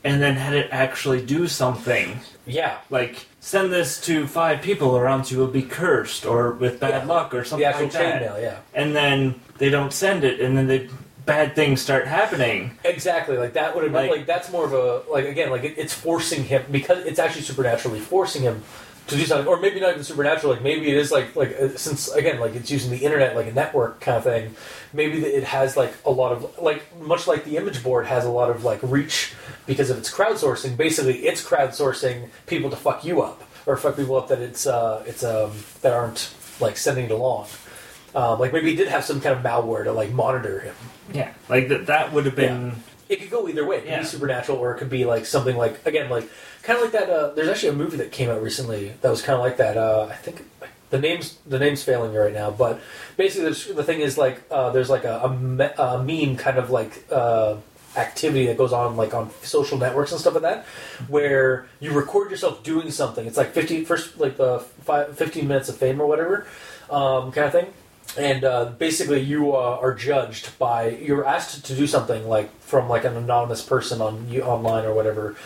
[0.03, 5.31] and then had it actually do something, yeah, like send this to five people around
[5.31, 7.15] you will be cursed or with bad Yeah.
[7.15, 8.21] luck or something the actual like that.
[8.23, 8.57] chainmail, yeah.
[8.75, 10.89] And then they don't send it and then they
[11.27, 12.73] bad things start happening.
[12.85, 15.63] Exactly, like that would have been Like- like that's more of a like again like
[15.63, 18.65] it, it's forcing him because it's actually supernaturally forcing him
[19.09, 20.53] to do something, or maybe not even supernatural.
[20.53, 23.47] Like maybe it is like like uh, since again like it's using the internet like
[23.47, 24.57] a network kind of thing.
[24.93, 28.31] Maybe it has like a lot of like much like the image board has a
[28.31, 29.33] lot of like reach
[29.67, 30.77] because of its crowdsourcing.
[30.77, 35.03] Basically, it's crowdsourcing people to fuck you up or fuck people up that it's uh
[35.07, 37.47] it's um that aren't like sending it along.
[38.15, 40.75] Um, like maybe he did have some kind of malware to like monitor him.
[41.13, 41.33] Yeah.
[41.49, 43.77] Like that that would have been It could go either way.
[43.77, 43.99] It could Yeah.
[44.01, 46.29] be supernatural, or it could be like something like again, like
[46.67, 47.09] kind of like that.
[47.09, 49.77] Uh, there's actually a movie that came out recently that was kind of like that.
[49.77, 50.45] Uh, I think
[50.91, 52.81] the name's the name's failing me right now, but
[53.17, 56.71] basically the, thing is like uh, there's like a, a, me- a meme kind of
[56.71, 57.57] like uh,
[57.97, 60.65] activity that goes on like on social networks and stuff like that,
[61.09, 63.27] where you record yourself doing something.
[63.27, 66.47] It's like 15 first like the five, 15 minutes of fame or whatever
[66.91, 67.73] um, kind of thing.
[68.19, 72.89] And uh, basically, you uh, are judged by you're asked to do something like from
[72.89, 75.37] like an anonymous person on you online or whatever,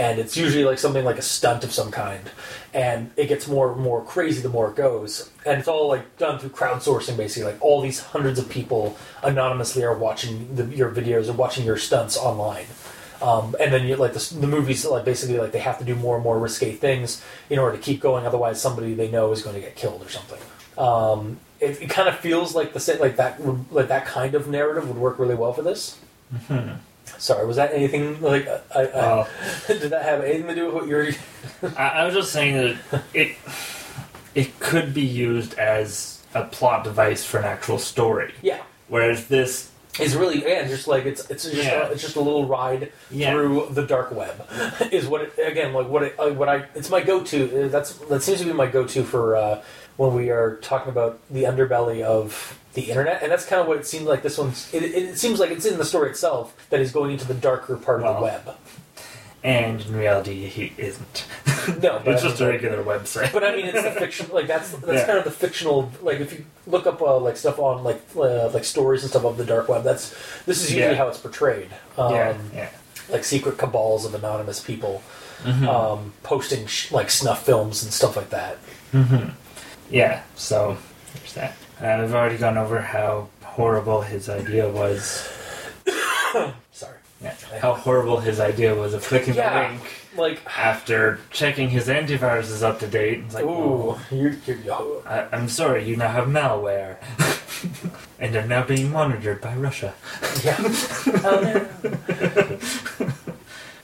[0.00, 2.30] and it's usually like something like a stunt of some kind,
[2.72, 6.16] and it gets more and more crazy the more it goes, and it's all like
[6.16, 7.52] done through crowdsourcing basically.
[7.52, 11.76] Like all these hundreds of people anonymously are watching the, your videos and watching your
[11.76, 12.64] stunts online.
[13.20, 15.94] Um, and then you like the, the movies like basically like they have to do
[15.94, 18.26] more and more risque things in order to keep going.
[18.26, 20.40] Otherwise somebody they know is going to get killed or something.
[20.78, 23.38] Um, it, it kind of feels like the like that
[23.70, 25.98] like that kind of narrative would work really well for this
[27.18, 29.66] sorry was that anything like I, I, Well, oh.
[29.66, 31.08] did that have anything to do with what you're
[31.76, 33.36] I, I was just saying that it
[34.34, 38.62] it could be used as a plot device for an actual story, yeah.
[38.88, 41.88] Whereas this it's really yeah just like it's it's just Yeah.
[41.88, 43.32] a, it's just a little ride Yeah.
[43.32, 44.46] through the dark web
[44.92, 47.94] is what it, again like what it, uh, what I it's my go to that's
[47.94, 49.62] that seems to be my go to for uh,
[49.96, 53.78] when we are talking about the underbelly of the internet and that's kind of what
[53.78, 56.78] it seems like this one's it, it seems like it's in the story itself that
[56.80, 58.56] is going into the darker part of the web
[59.42, 61.26] and in reality he isn't.
[61.82, 63.32] no but it's just a regular website.
[63.32, 64.28] But I mean, it's the fiction.
[64.32, 65.06] Like that's that's Yeah.
[65.06, 65.90] kind of the fictional.
[66.02, 69.24] Like if you look up uh, like stuff on like uh, like stories and stuff
[69.24, 70.10] of the dark web, that's
[70.46, 70.98] this is usually Yeah.
[70.98, 71.68] how it's portrayed.
[71.98, 72.68] Um, yeah, yeah.
[73.08, 75.02] Like secret cabals of anonymous people
[75.44, 75.66] Mhm.
[75.66, 78.56] um, posting sh- like snuff films and stuff like that.
[78.92, 79.30] hmm
[79.90, 80.76] Yeah, so
[81.14, 81.56] there's that.
[81.80, 85.26] Uh, we've already gone over how horrible his idea was.
[86.72, 86.98] Sorry.
[87.60, 89.64] How horrible his idea was of clicking Yeah.
[89.64, 89.82] the link
[90.16, 93.20] Like, after checking his antivirus is up to date.
[93.26, 96.96] It's like, ooh, oh, you're, you're, yo- I, I'm sorry, you now have malware.
[98.18, 99.92] and are now being monitored by Russia.
[100.42, 100.56] yeah.
[101.24, 103.00] oh, no.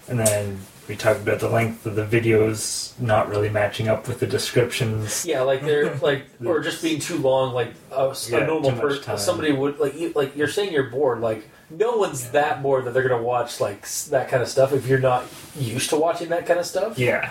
[0.08, 4.20] And then we talked about the length of the videos not really matching up with
[4.20, 5.26] the descriptions.
[5.26, 7.52] Yeah, like they're like, or just being too long.
[7.52, 11.20] Like a, Yeah, normal person, somebody would like, you, like you're saying you're bored.
[11.20, 14.86] Like no one's that bored that they're gonna watch like that kind of stuff if
[14.86, 15.24] you're not
[15.58, 16.98] used to watching that kind of stuff.
[16.98, 17.30] Yeah.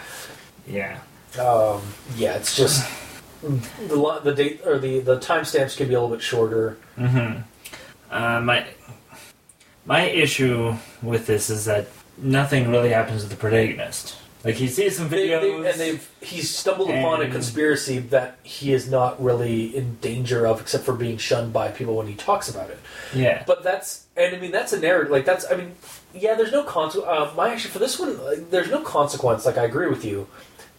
[0.68, 1.00] Yeah.
[1.40, 1.82] Um,
[2.16, 2.90] yeah, it's just
[3.44, 6.78] the the date or the the timestamps can be a little bit shorter.
[6.96, 7.38] hmm
[8.10, 8.66] Uh, my
[9.86, 14.16] my issue with this is that nothing really happens to the protagonist.
[14.46, 17.98] Like he sees some They, videos, they, and they've he's stumbled upon a And- conspiracy
[17.98, 22.06] that he is not really in danger of, except for being shunned by people when
[22.08, 22.78] he talks about it.
[23.14, 25.12] yeah, But that's and I mean that's a narrative.
[25.12, 25.72] Like that's I mean
[26.14, 27.10] yeah, there's no consequence.
[27.12, 29.46] Uh, my actually for this one, like, there's no consequence.
[29.48, 30.28] Like I agree with you,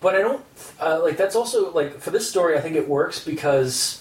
[0.00, 0.44] but I don't
[0.81, 2.57] uh, like that's also like for this story.
[2.57, 4.00] I think it works because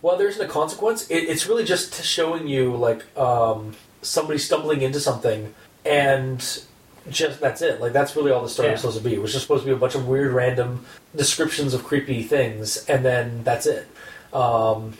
[0.00, 4.80] while there isn't a consequence, it, it's really just showing you like um, somebody stumbling
[4.80, 6.64] into something and.
[7.10, 7.80] Just that's it.
[7.80, 8.72] Like that's really all the story Yeah.
[8.72, 9.14] was supposed to be.
[9.14, 10.86] It was just supposed to be a bunch of weird, random
[11.16, 13.88] descriptions of creepy things, and then that's it.
[14.32, 14.96] Um,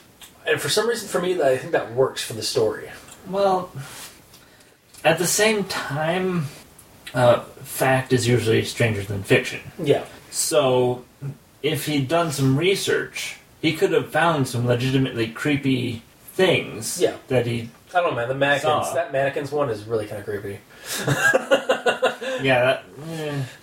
[0.47, 2.91] and for some reason, for me, I think that works for the story.
[3.31, 3.71] Well,
[5.05, 6.47] at the same time,
[7.15, 9.61] uh, fact is usually stranger than fiction.
[9.83, 11.05] Yeah, So,
[11.63, 16.03] if he'd done some research, he could have found some legitimately creepy
[16.35, 17.17] things Yeah.
[17.29, 17.69] that he.
[17.95, 18.29] I don't know, man.
[18.29, 18.95] The mannequins, Saw.
[18.95, 20.59] that mannequins one is really kind of creepy.
[22.43, 22.81] Yeah,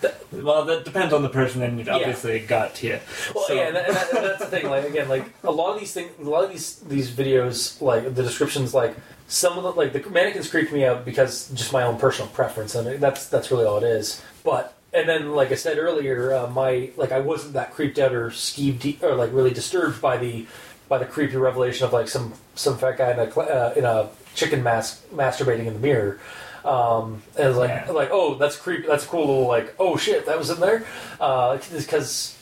[0.02, 0.42] that, eh.
[0.42, 3.00] well, that depends on the person, and it obviously got to you.
[3.36, 4.70] Well, So- yeah, and, that, and, and that's the thing.
[4.70, 8.04] Like again, like a lot of these things, a lot of these these videos, like
[8.16, 8.96] the descriptions, like
[9.28, 12.76] some of the like the mannequins creep me out because just my own personal preference,
[12.76, 14.22] and that's that's really all it is.
[14.44, 18.14] But and then, like I said earlier, uh, my like I wasn't that creeped out
[18.14, 20.46] or skeeved or like really disturbed by the
[20.88, 24.10] by the creepy revelation of like some some fat guy in a uh, in a
[24.36, 26.20] chicken mask masturbating in the mirror.
[26.66, 27.92] Um, and like, Yeah.
[27.92, 28.88] like, oh, that's creepy.
[28.88, 30.84] That's cool little like, oh shit, that was in there.
[31.18, 32.38] Because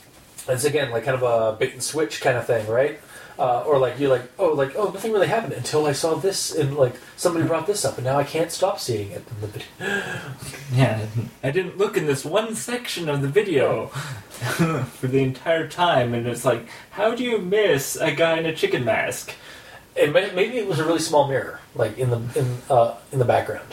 [0.48, 3.00] it's again like kind of a bait and switch kind of thing, right?
[3.40, 6.56] Uh, or like you're like, oh, like oh, nothing really happened until I saw this,
[6.56, 9.48] and like somebody brought this up, and now I can't stop seeing it in the
[9.48, 9.68] video.
[10.74, 11.06] Yeah,
[11.44, 16.28] I didn't look in this one section of the video for the entire time, and
[16.28, 19.34] it's like, how do you miss a guy in a chicken mask?
[20.00, 23.20] And may- maybe it was a really small mirror, like in the in uh, in
[23.20, 23.68] the background.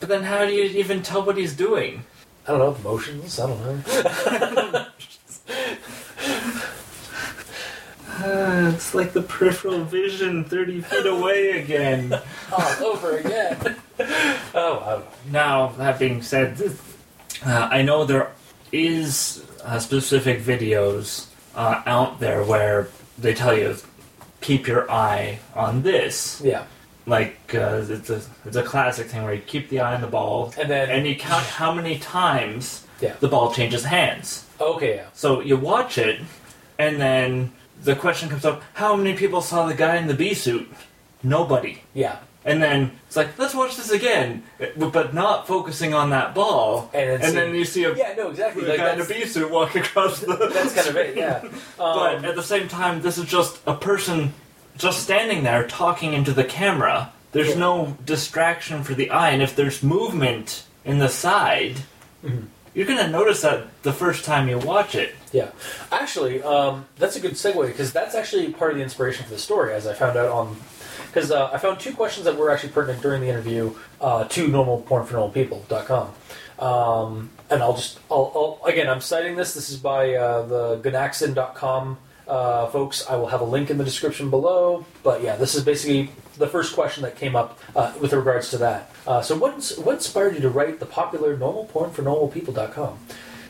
[0.00, 2.04] But then, how do you even tell what he's doing?
[2.46, 3.38] I don't know the motions.
[3.38, 3.62] I don't
[4.72, 4.86] know.
[8.20, 12.12] Uh, it's like the peripheral vision 30 feet away again.
[12.52, 13.76] oh, over again.
[14.54, 15.30] oh, I.
[15.30, 16.80] Now, that being said, this-
[17.46, 18.32] uh, I know there
[18.72, 23.76] is uh, specific videos uh, out there where they tell you
[24.40, 26.40] keep your eye on this.
[26.44, 26.64] Yeah.
[27.06, 30.06] Like uh, it's a it's a classic thing where you keep the eye on the
[30.08, 33.14] ball, And then and you count how many times Yeah.
[33.20, 34.44] the ball changes hands.
[34.60, 35.06] Okay, yeah.
[35.14, 36.20] So you watch it,
[36.78, 40.34] and then the question comes up: How many people saw the guy in the bee
[40.34, 40.68] suit?
[41.22, 41.82] Nobody.
[41.94, 42.18] Yeah.
[42.48, 44.42] And then it's like, let's watch this again,
[44.76, 46.90] but not focusing on that ball.
[46.94, 48.62] And then then you see a Yeah, no, exactly.
[48.64, 50.34] Like, guy in a bee suit walk across the.
[50.52, 51.46] that's kind of it, yeah.
[51.76, 54.32] But Um, at the same time, this is just a person
[54.76, 57.12] just standing there talking into the camera.
[57.32, 57.58] There's Yeah.
[57.58, 61.76] no distraction for the eye, and if there's movement in the side,
[62.24, 62.46] Mm-hmm.
[62.74, 65.14] you're gonna notice that the first time you watch it.
[65.32, 65.50] Yeah,
[65.92, 69.38] actually, um, that's a good segue because that's actually part of the inspiration for the
[69.38, 70.56] story, as I found out on.
[71.08, 74.48] Because uh, I found two questions that were actually pertinent during the interview uh, to
[74.48, 76.14] normalpornfornormalpeople.com.
[76.58, 79.54] Um, and I'll just, I'll, I'll, again, I'm citing this.
[79.54, 81.98] This is by uh, the Gunaxin.com
[82.28, 83.08] uh, folks.
[83.08, 84.84] I will have a link in the description below.
[85.02, 88.58] But yeah, this is basically the first question that came up uh, with regards to
[88.58, 88.90] that.
[89.06, 92.98] Uh, so, what, what inspired you to write the popular normalpornfornormalpeople.com?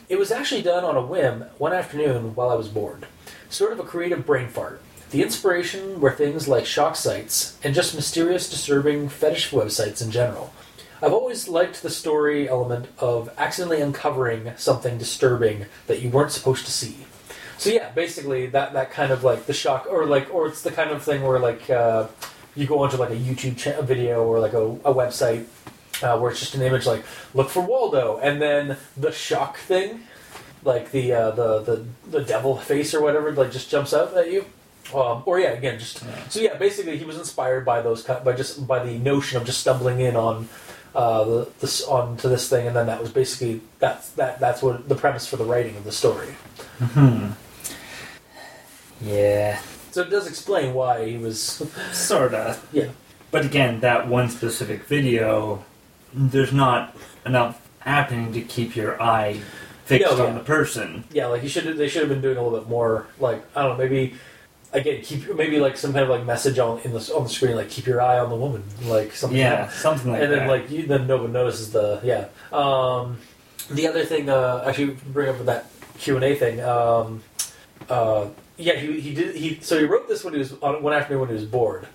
[0.07, 3.05] It was actually done on a whim one afternoon while I was bored.
[3.49, 4.81] Sort of a creative brain fart.
[5.11, 10.53] The inspiration were things like shock sites and just mysterious, disturbing fetish websites in general.
[11.01, 16.65] I've always liked the story element of accidentally uncovering something disturbing that you weren't supposed
[16.65, 16.97] to see.
[17.57, 20.71] So yeah, basically that that kind of like the shock, or like, or it's the
[20.71, 22.07] kind of thing where like uh,
[22.55, 25.45] you go onto like a YouTube cha- video or like a, a website
[26.03, 27.03] uh, where it's just an image like
[27.33, 30.01] look for Waldo, and then the shock thing,
[30.63, 34.31] like the uh, the the the devil face or whatever, like just jumps out at
[34.31, 34.45] you.
[34.93, 36.55] Um, or yeah, again, just so yeah.
[36.57, 40.15] Basically, he was inspired by those by just by the notion of just stumbling in
[40.15, 40.49] on
[40.95, 44.89] uh, the this onto this thing, and then that was basically that's that that's what
[44.89, 46.33] the premise for the writing of the story.
[49.01, 49.59] Yeah,
[49.91, 51.39] So it does explain why he was
[51.93, 52.57] sorta.
[52.73, 52.89] yeah
[53.31, 55.63] But again, that one specific video,
[56.13, 59.39] there's not enough happening to keep your eye
[59.85, 61.03] fixed No, on the person.
[61.11, 63.63] yeah like you should they should have been doing a little bit more like I
[63.63, 64.15] don't know maybe.
[64.71, 67.55] Again, keep maybe like some kind of like message on in the on the screen,
[67.55, 69.37] like keep your eye on the woman, like something.
[69.37, 70.31] Yeah, like something like that.
[70.31, 72.27] and then like you, then no one notices the yeah.
[72.55, 73.17] Um,
[73.71, 75.65] the other thing, uh, actually, bring up with that
[75.97, 76.61] Q and A thing.
[76.61, 77.23] Um,
[77.89, 80.93] uh, yeah, he, he did he so he wrote this when he was on one
[80.93, 81.87] afternoon when he was bored.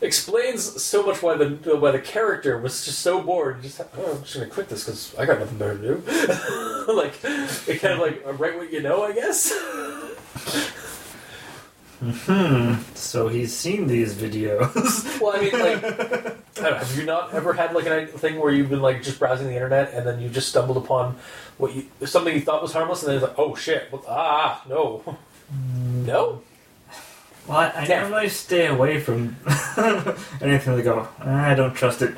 [0.00, 3.62] Explains so much why the why the character was just so bored.
[3.62, 6.92] Just oh, I'm just gonna quit this because I got nothing better to do.
[6.92, 9.52] like it kind of like write what you know, I guess.
[12.00, 12.74] Hmm.
[12.94, 15.04] So he's seen these videos.
[15.20, 18.38] Well, I mean, like, I don't know, have you not ever had like a thing
[18.38, 21.16] where you've been like just browsing the internet and then you just stumbled upon
[21.58, 24.62] what you something you thought was harmless and then it's like, oh shit, what, ah,
[24.68, 25.02] no,
[26.04, 26.42] no,
[27.48, 29.36] well, I, I normally stay away from
[30.42, 31.08] anything that go.
[31.20, 32.10] I don't trust it.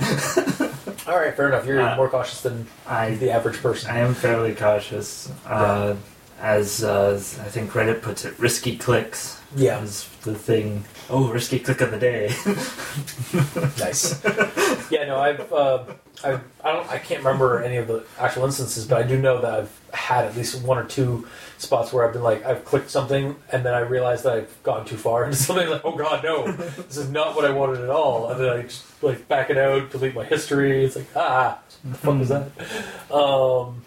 [1.06, 1.66] all right, fair enough.
[1.66, 3.90] You're Uh, more cautious than I the average person.
[3.90, 5.30] I am fairly cautious.
[5.46, 5.94] Uh,
[6.40, 10.84] As uh, I think Reddit puts it, risky clicks Yeah, is the thing.
[11.10, 12.28] Oh, risky click of the day.
[13.78, 14.22] nice.
[14.90, 15.84] yeah, no, I've, uh,
[16.22, 19.40] I, I don't, I can't remember any of the actual instances, but I do know
[19.40, 21.26] that I've had at least one or two
[21.56, 24.84] spots where I've been like, I've clicked something and then I realized that I've gone
[24.84, 25.68] too far into something.
[25.68, 28.30] Like, oh god, no, this is not what I wanted at all.
[28.30, 30.84] And then I just like back it out, delete my history.
[30.84, 33.12] It's like, ah, what the fuck was that?
[33.12, 33.82] Um,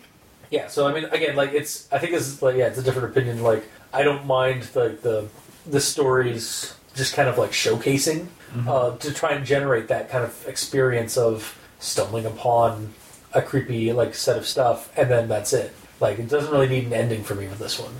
[0.52, 0.68] yeah.
[0.68, 3.10] So I mean, again, like it's, I think this is like, yeah, it's a different
[3.10, 3.42] opinion.
[3.42, 5.28] Like, I don't mind like the
[5.66, 8.28] the stories just kind of like showcasing
[8.68, 12.94] uh, to try and generate that kind of experience of stumbling upon
[13.34, 15.74] a creepy like set of stuff, and then that's it.
[16.02, 17.94] Like it doesn't really need an ending for me with this one,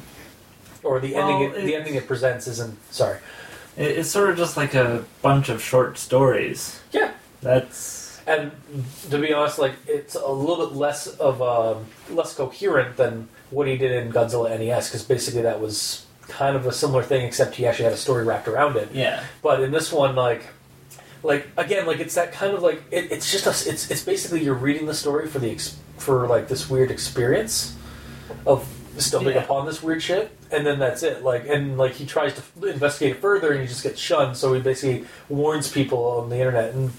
[0.84, 1.52] or the Well, ending.
[1.52, 2.78] It, it- the ending it presents isn't.
[2.94, 3.20] Sorry.
[3.78, 6.82] It- it's sort of just like a bunch of short stories.
[6.92, 8.52] Yeah, That's and
[9.10, 13.68] to be honest, like it's a little bit less of um, less coherent than what
[13.68, 17.56] he did in Godzilla NES, because basically that was kind of a similar thing, except
[17.56, 18.90] he actually had a story wrapped around it.
[18.94, 19.24] yeah.
[19.42, 20.46] But in this one, like,
[21.24, 24.44] like again, like it's that kind of like it, it's just a, it's it's basically
[24.44, 27.76] you're reading the story for the ex, for like this weird experience
[28.46, 28.68] of
[28.98, 29.44] stumbling Yeah.
[29.44, 31.24] upon this weird shit, and then that's it.
[31.24, 34.38] Like, and like he tries to investigate it further, and he just gets shunned.
[34.38, 36.92] So he basically warns people on the internet and.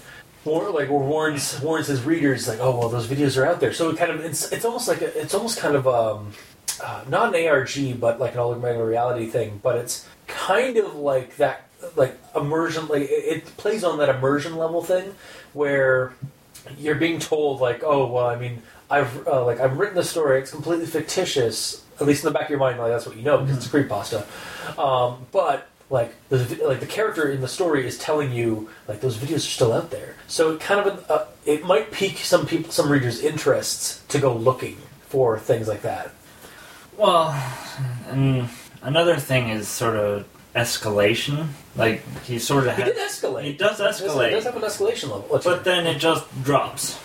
[0.45, 3.73] War, like warns warns his readers like oh well those videos are out there.
[3.73, 6.33] So it kind of it's it's almost like a, it's almost kind of um
[6.83, 11.35] uh, not an ARG but like an augmented reality thing but it's kind of like
[11.37, 15.13] that like immersion like it, it plays on that immersion level thing
[15.53, 16.13] where
[16.77, 20.39] you're being told like oh well i mean i've uh, like i've written the story
[20.39, 23.23] it's completely fictitious at least in the back of your mind like that's what you
[23.23, 24.25] know because it's creepypasta.
[24.77, 29.15] Um, but like the like the character in the story is telling you like those
[29.15, 30.15] videos are still out there.
[30.27, 34.33] So it kind of uh, it might pique some people, some readers' interests to go
[34.35, 34.77] looking
[35.07, 36.11] for things like that.
[36.97, 37.29] Well,
[38.09, 38.49] and
[38.81, 40.25] another thing is sort of
[40.55, 41.49] escalation.
[41.75, 43.43] Like he sort of He has, did escalate.
[43.43, 44.27] He does It does- escalate.
[44.29, 45.25] It does have an escalation level.
[45.29, 46.97] What's but then it just drops.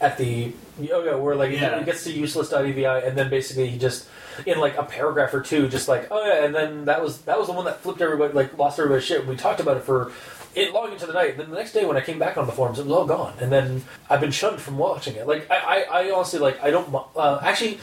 [0.00, 0.52] at the
[0.92, 1.78] oh yeah, where like Yeah.
[1.78, 4.08] he gets to useless.evi and then basically he just
[4.46, 7.38] in like a paragraph or two just like oh yeah and then that was that
[7.38, 9.26] was the one that flipped everybody like lost everybody's shit.
[9.26, 10.12] We talked about it for
[10.54, 11.36] it long into the night.
[11.36, 13.34] Then the next day when I came back on the forums, it was all gone.
[13.40, 15.26] And then I've been shunned from watching it.
[15.26, 17.78] Like I, I, I honestly like I don't uh, actually.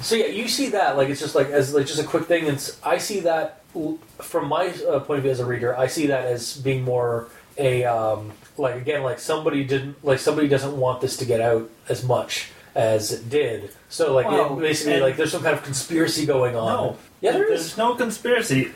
[0.00, 2.48] So yeah, you see that like it's just like as like just a quick thing.
[2.48, 3.62] And I see that
[4.18, 5.76] from my uh, point of view as a reader.
[5.76, 7.28] I see that as being more
[7.58, 11.70] a um, like again like somebody didn't like somebody doesn't want this to get out
[11.88, 13.70] as much as it did.
[13.88, 16.66] So like Well, it, basically like there's some kind of conspiracy going on.
[16.66, 16.96] No.
[17.20, 17.76] yeah, there There's is.
[17.78, 18.72] no conspiracy.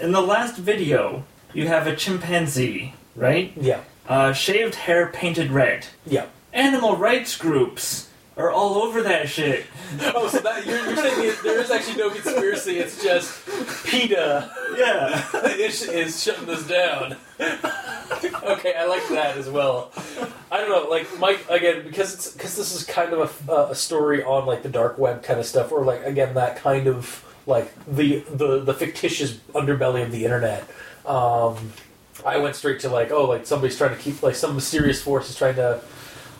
[0.00, 3.52] In the last video, you have a chimpanzee, right?
[3.56, 5.86] Yeah, Uh, shaved hair painted red.
[6.06, 6.26] yeah.
[6.52, 9.66] Animal rights groups are all over that shit.
[10.14, 12.78] Oh, so that you're, you're saying there is actually no conspiracy.
[12.78, 13.46] It's just
[13.84, 15.22] PETA Yeah.
[15.48, 17.16] is, is shutting this down.
[17.40, 19.92] okay, I like that as well.
[20.50, 23.74] I don't know, like Mike again because it's because this is kind of a, a
[23.74, 27.22] story on like the dark web kind of stuff, or like again that kind of
[27.46, 30.62] like the the the fictitious underbelly of the internet.
[31.04, 31.72] Um,
[32.24, 35.28] I went straight to like oh like somebody's trying to keep like some mysterious force
[35.28, 35.82] is trying to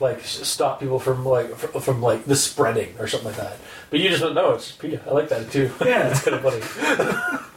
[0.00, 3.58] like stop people from like fr- from like the spreading or something like that.
[3.90, 5.02] But you just don't know it's PETA.
[5.06, 5.70] I like that too.
[5.84, 6.08] Yeah.
[6.10, 7.48] it's kind of funny.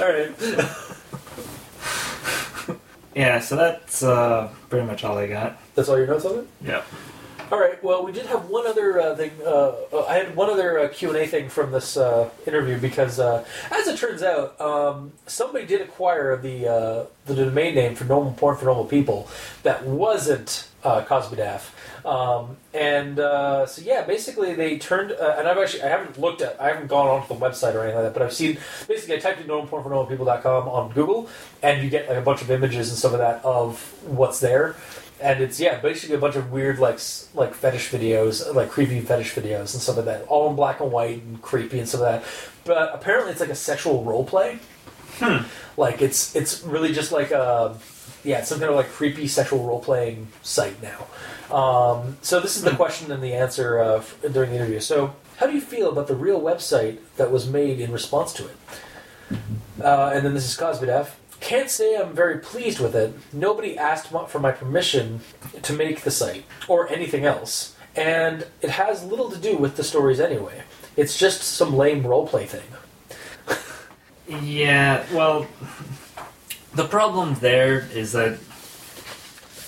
[0.00, 0.84] All right.
[3.18, 5.60] Yeah, so that's uh, pretty much all I got.
[5.74, 6.46] That's all your notes on it.
[6.62, 6.86] Yep.
[7.50, 7.82] All right.
[7.82, 9.32] Well, we did have one other uh, thing.
[9.44, 12.78] Uh, uh, I had one other uh, Q and A thing from this uh, interview
[12.78, 17.96] because, uh, as it turns out, um, somebody did acquire the uh, the domain name
[17.96, 19.28] for normal porn for normal people
[19.64, 21.70] that wasn't uh, Cosbydaf.
[22.06, 25.12] Um, and uh, so yeah, basically they turned.
[25.12, 27.82] Uh, and I've actually I haven't looked at I haven't gone onto the website or
[27.82, 30.68] anything like that, but I've seen basically I typed in normal porn for normal people.com
[30.68, 31.28] on Google,
[31.62, 34.76] and you get like a bunch of images and stuff like that of what's there
[35.20, 37.00] and it's yeah, basically a bunch of weird like
[37.34, 40.92] like fetish videos, like creepy fetish videos and stuff like that, all in black and
[40.92, 42.30] white and creepy and stuff like that.
[42.64, 44.58] But apparently, it's like a sexual role play.
[45.16, 45.44] Hmm.
[45.76, 47.76] Like it's it's really just like a
[48.24, 51.06] yeah, it's some kind of like creepy sexual role playing site now.
[51.54, 54.02] Um, so this is the question and the answer uh,
[54.32, 54.80] during the interview.
[54.80, 58.46] So how do you feel about the real website that was made in response to
[58.46, 58.56] it?
[59.82, 61.10] Uh, and then this is Cosbydaf.
[61.40, 63.14] Can't say I'm very pleased with it.
[63.32, 65.20] Nobody asked for my permission
[65.62, 69.84] to make the site or anything else, and it has little to do with the
[69.84, 70.62] stories anyway.
[70.96, 72.62] It's just some lame roleplay thing.
[74.42, 75.46] Yeah, well,
[76.78, 78.38] the problem there is that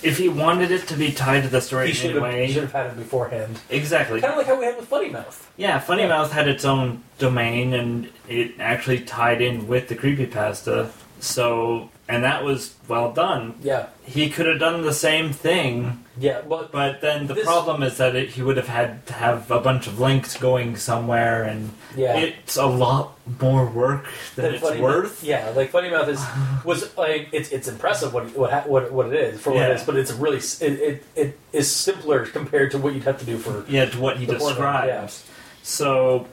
[0.03, 2.53] if he wanted it to be tied to the story He should have, anyway, he
[2.53, 3.61] should have had it beforehand.
[3.69, 4.21] exactly.
[4.21, 5.51] Kind of like how we had with Funny Mouth.
[5.57, 6.07] Yeah, Funny.
[6.07, 10.91] Mouth had its own domain, and it actually tied in with the creepypasta.
[11.19, 13.55] So, and that was well done.
[13.63, 17.83] Yeah, He could have done the same thing, yeah, but but then the This- problem
[17.83, 21.43] is that it, he would have had to have a bunch of links going somewhere,
[21.45, 22.17] and yeah.
[22.19, 25.05] it's a lot more work than Than it's Funny worth.
[25.23, 26.21] Mouth, yeah, like Funny Mouth is
[26.65, 29.69] was like it's it's impressive what what what, what it is for what Yeah.
[29.71, 33.19] it is, but it's really it, it it is simpler compared to what you'd have
[33.21, 34.89] to do for Yeah, to what he describes.
[34.89, 35.09] yeah.
[35.63, 36.27] So,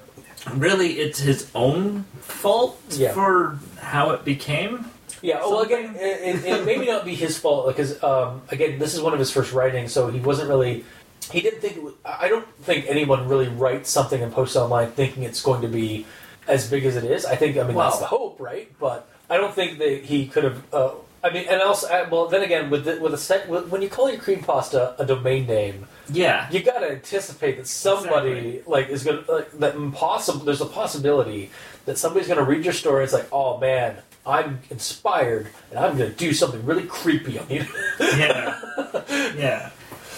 [0.55, 3.13] really, it's his own fault Yeah.
[3.13, 4.85] for how it became.
[5.21, 8.93] Yeah, well, again, it, it, it maybe not be his fault because, um, again, this
[8.93, 10.85] is one of his first writings, so he wasn't really.
[11.31, 11.83] He didn't think.
[11.83, 15.67] Was, I don't think anyone really writes something and posts online thinking it's going to
[15.67, 16.05] be
[16.47, 17.25] as big as it is.
[17.25, 17.57] I think.
[17.57, 18.71] I mean, that's the hope, right?
[18.79, 20.73] But I don't think that he could have.
[20.73, 20.91] Uh,
[21.23, 23.89] I mean, and also, uh, well, then again, with the, with a set, when you
[23.89, 26.49] call your cream pasta a domain name, Yeah.
[26.51, 30.45] you got to anticipate that somebody like is going to like, that impossible.
[30.45, 31.49] There's a possibility
[31.85, 33.03] that somebody's going to read your story.
[33.03, 33.97] It's like, oh man,
[34.27, 37.65] I'm inspired, and I'm going to do something really creepy on you.
[37.99, 38.59] Yeah.
[39.35, 39.69] yeah.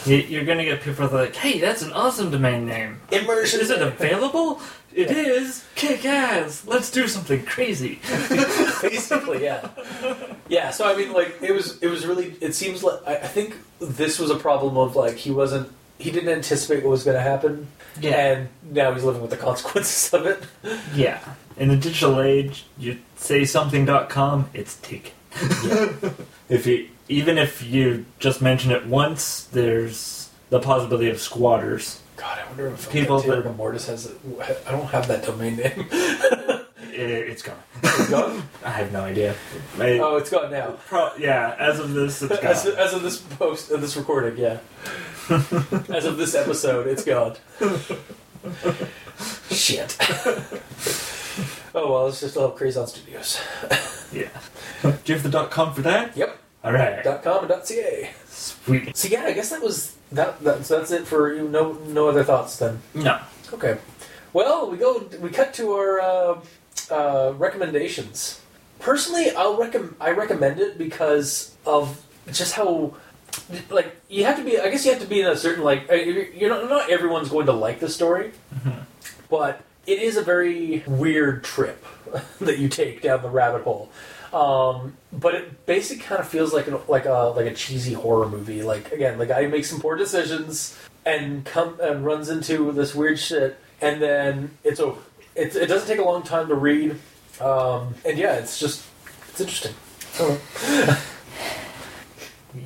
[0.05, 3.01] You- You're gonna get people that are like, hey, that's an awesome domain name.
[3.11, 3.59] Immersion.
[3.59, 4.61] Is it available?
[4.93, 5.63] It is.
[5.75, 6.63] Kick ass.
[6.65, 7.99] Let's do something crazy.
[8.81, 9.67] Basically, yeah,
[10.47, 10.71] yeah.
[10.71, 12.35] So I mean, like, it was it was really.
[12.41, 15.69] It seems like I, I think this was a problem of like he wasn't.
[15.99, 17.67] He didn't anticipate what was going to happen,
[18.01, 18.11] Yeah.
[18.15, 20.41] and now he's living with the consequences of it.
[20.95, 21.19] Yeah.
[21.57, 25.11] In the digital age, you say something.com, it's taken.
[26.49, 32.01] if you even if you just mention it once, there's the possibility of squatters.
[32.17, 34.05] God, I wonder if People Taylor that- Mortis has.
[34.05, 34.17] it.
[34.67, 35.85] I don't have that domain name.
[37.07, 37.57] it's gone.
[37.83, 38.43] It's gone.
[38.65, 39.35] I have no idea.
[39.77, 40.71] I- oh, it's gone now.
[40.87, 42.73] pro- yeah, as of this, it's As, gone.
[42.77, 44.59] as of this post, of this recording, yeah.
[45.89, 47.35] as of this episode, it's gone.
[49.51, 49.97] Shit.
[51.75, 53.39] oh well, it's just all Crazon Studios.
[54.11, 54.29] Yeah.
[54.81, 56.15] Do you have the dot com for that?
[56.15, 56.37] Yep.
[56.63, 57.03] All right.
[57.03, 58.09] Dot com and dot ca.
[58.27, 58.95] Sweet.
[58.95, 60.39] So yeah, I guess that was that.
[60.41, 61.47] that so that's it for you.
[61.47, 62.79] No, no other thoughts then.
[62.93, 63.19] No.
[63.53, 63.77] Okay.
[64.33, 65.07] Well, we go.
[65.19, 66.39] We cut to our uh,
[66.91, 68.41] uh, recommendations.
[68.79, 69.95] Personally, I'll recommend.
[69.99, 72.01] I recommend it because of
[72.31, 72.95] just how.
[73.69, 74.59] Like you have to be.
[74.59, 75.89] I guess you have to be in a certain like.
[75.91, 76.69] uh, You're not.
[76.69, 78.31] Not everyone's going to like the story,
[79.29, 81.83] but it is a very weird trip
[82.41, 83.89] that you take down the rabbit hole.
[84.33, 88.29] Um, but it basically kind of feels like an, like a like a cheesy horror
[88.29, 88.61] movie.
[88.63, 93.19] Like again, the guy makes some poor decisions and come and runs into this weird
[93.19, 95.01] shit, and then it's over.
[95.39, 96.97] It, it doesn't take a long time to read,
[97.39, 98.85] um, and yeah, it's just
[99.29, 99.73] it's interesting.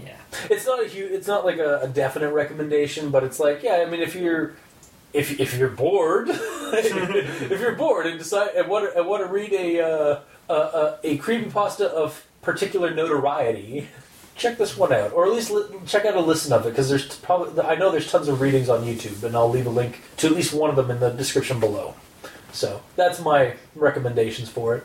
[0.03, 0.15] Yeah.
[0.49, 1.11] It's not a huge.
[1.11, 3.83] It's not like a, a definite recommendation, but it's like yeah.
[3.85, 4.55] I mean, if you're
[5.11, 9.31] if, if you're bored, if you're bored and decide and want to, and want to
[9.31, 10.19] read a uh,
[10.49, 13.89] a, a a creepypasta of particular notoriety,
[14.35, 16.89] check this one out, or at least li- check out a listen of it because
[16.89, 20.01] there's probably I know there's tons of readings on YouTube, and I'll leave a link
[20.17, 21.95] to at least one of them in the description below.
[22.53, 24.83] So that's my recommendations for it.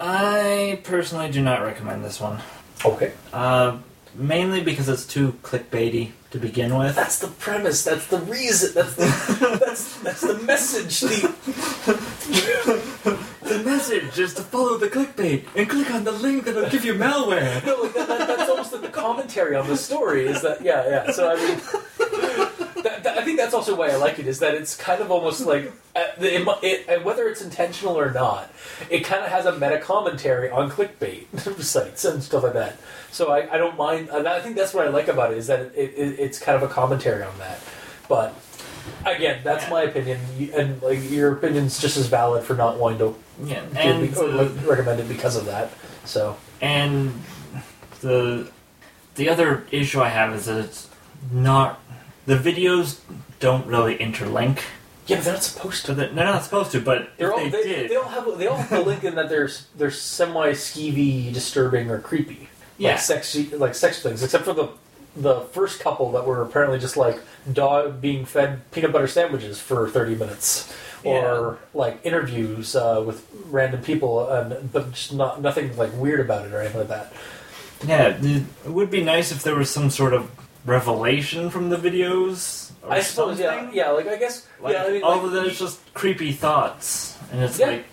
[0.00, 2.40] I personally do not recommend this one.
[2.84, 3.78] Okay, Uh,
[4.14, 6.94] mainly because it's too clickbaity to begin with.
[6.94, 7.82] that's the premise.
[7.84, 8.74] That's the reason.
[8.74, 11.00] That's the that's that's the message.
[11.00, 11.32] The
[13.42, 16.92] The message is to follow the clickbait and click on the link that'll give you
[16.94, 17.64] malware.
[17.64, 20.26] No, that, that, that's almost the commentary on the story.
[20.28, 21.10] Is that yeah, yeah.
[21.12, 21.58] So I mean,
[23.02, 24.26] that, that- I think that's also why I like it.
[24.26, 27.98] Is that it's kind of almost like uh, the, it, it, and whether it's intentional
[27.98, 28.50] or not,
[28.90, 31.26] it kind of has a meta commentary on clickbait
[31.62, 32.76] sites and stuff like that.
[33.10, 34.08] So I, I don't mind.
[34.10, 36.56] And I think that's what I like about it is that it, it, it's kind
[36.56, 37.58] of a commentary on that.
[38.08, 38.34] But
[39.04, 39.70] again, that's Yeah.
[39.70, 40.20] my opinion,
[40.54, 44.48] and like your opinion's just as valid for not wanting to Yeah, and or uh,
[44.66, 45.70] recommend it because of that.
[46.04, 47.12] So and
[48.00, 48.50] the
[49.16, 50.88] the other issue I have is that it's
[51.32, 51.80] not
[52.28, 53.00] the videos
[53.40, 54.60] don't really interlink.
[55.06, 55.94] yeah, but they're not supposed to.
[55.94, 58.46] They're not supposed to, but They're if all, they, they, did, they all have they
[58.46, 62.48] all have the link in that they're they're semi skeevy, disturbing, or creepy.
[62.76, 62.90] Yeah.
[62.90, 64.68] like sex like sex things, except for the
[65.16, 67.18] the first couple that were apparently just like
[67.50, 70.70] dog being fed peanut butter sandwiches for thirty minutes,
[71.04, 76.44] or like interviews uh, with random people, and but just not nothing like weird about
[76.44, 77.12] it or anything like that.
[77.86, 80.30] yeah, it would be nice if there was some sort of
[80.68, 82.70] revelation from the videos.
[82.82, 83.76] Or I suppose, yeah, something.
[83.76, 83.90] yeah.
[83.90, 84.84] Like I guess, Like, yeah.
[84.84, 87.66] I mean, all like, of that is just creepy thoughts, and it's Yeah.
[87.68, 87.84] like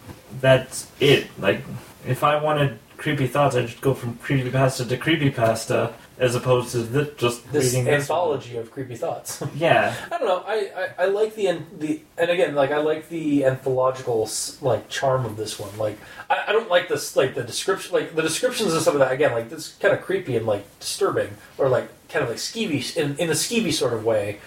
[0.41, 1.27] that's it.
[1.39, 1.61] Like,
[2.07, 6.33] if I wanted creepy thoughts, I'd just go from creepy pasta to creepy pasta, as
[6.35, 9.43] opposed to this, just this reading this anthology of creepy thoughts.
[9.55, 10.43] Yeah, I don't know.
[10.47, 14.57] I, I, I like the an- the and again like I like the anthological s-
[14.61, 15.75] like charm of this one.
[15.77, 15.97] Like
[16.29, 19.11] I, I don't like this like the description like the descriptions of some of that
[19.11, 22.95] again like this kind of creepy and like disturbing or like kind of like skeevy
[22.97, 24.39] in in a skeevy sort of way.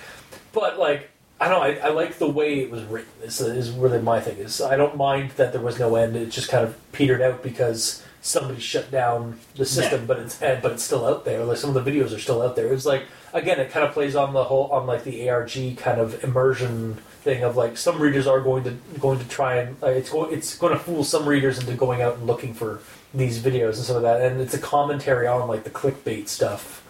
[0.52, 1.82] But like I don't know.
[1.82, 3.10] I, I like the way it was written.
[3.22, 4.38] Is is really my thing.
[4.38, 6.16] Is I don't mind that there was no end.
[6.16, 10.06] It just kind of petered out because somebody shut down the system, Yeah.
[10.06, 11.44] but it's but it's still out there.
[11.44, 12.66] Like some of the videos are still out there.
[12.66, 15.76] It was like again, it kind of plays on the whole on like the ARG
[15.76, 19.76] kind of immersion thing of like some readers are going to going to try and
[19.82, 22.80] uh, it's going it's going to fool some readers into going out and looking for
[23.14, 26.84] these videos and some of that, and it's a commentary on like the clickbait stuff.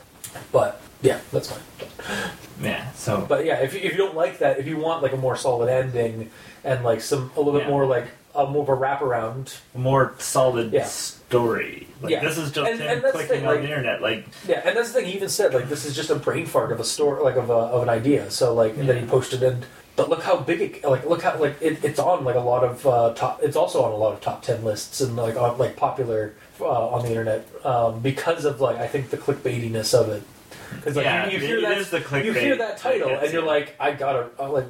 [0.53, 1.62] But yeah, that's fine.
[2.61, 2.91] yeah.
[2.93, 5.16] So But yeah, if you, if you don't like that, if you want like a
[5.16, 6.31] more solid ending
[6.64, 7.70] and like some a little bit Yeah.
[7.70, 10.85] more like a more of a wraparound, a more solid Yeah.
[10.85, 11.89] story.
[12.03, 12.20] Like Yeah.
[12.20, 14.03] this is just And- him and that's the clicking thing, on like- the internet.
[14.03, 14.62] Like yeah.
[14.64, 16.81] And that's the thing he even said like this is just a brain fart of
[16.81, 18.31] a story, like of a, of an idea.
[18.31, 19.64] So like and then he posted and
[19.97, 22.62] but look how big it like look how like it, it's on like a lot
[22.62, 23.41] of uh, top.
[23.43, 26.88] It's also on a lot of top ten lists and like on like popular uh,
[26.88, 30.22] on the internet um, because of like I think the clickbaitiness of it.
[30.74, 32.24] Because like yeah, you, you hear it that is the clickbait.
[32.24, 34.66] you hear that title and you're like, I gotta uh, like,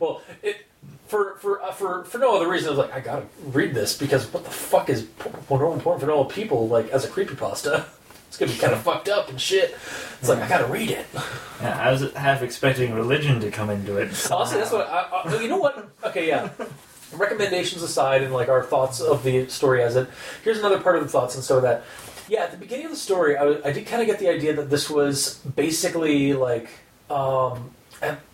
[0.00, 0.66] well, it
[1.06, 2.68] for for uh, for for no other reason.
[2.68, 6.00] I was like, I gotta read this because what the fuck is p- more important
[6.00, 7.84] for normal people like as a creepypasta?
[8.28, 9.74] It's gonna be kind of fucked up and shit.
[10.20, 11.06] It's like I gotta read it.
[11.62, 14.08] yeah, I was half expecting religion to come into it.
[14.30, 15.56] Honestly, that's what I, I, you know.
[15.56, 15.88] What?
[16.04, 16.50] Okay, yeah.
[17.12, 20.08] Recommendations aside, and like our thoughts of the story as it.
[20.44, 21.84] Here's another part of the thoughts, and so that,
[22.28, 24.54] yeah, at the beginning of the story, I, I did kind of get the idea
[24.54, 26.68] that this was basically like
[27.10, 27.70] um,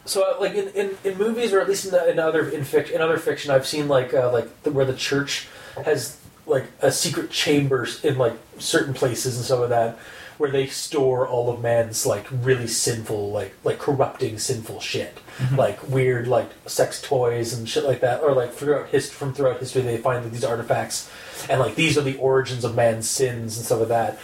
[0.05, 2.91] so, like in, in, in movies, or at least in, the, in other in, fic,
[2.91, 5.49] in other fiction, I've seen like uh, like the, where the church
[5.85, 9.99] has like a secret chambers in like certain places and stuff like that,
[10.37, 15.19] where they store all of man's like really sinful, like like corrupting sinful shit,
[15.57, 19.59] like weird like sex toys and shit like that, or like throughout his from throughout
[19.61, 21.11] history they find these artifacts,
[21.49, 24.19] and like these are the origins of man's sins and stuff like that.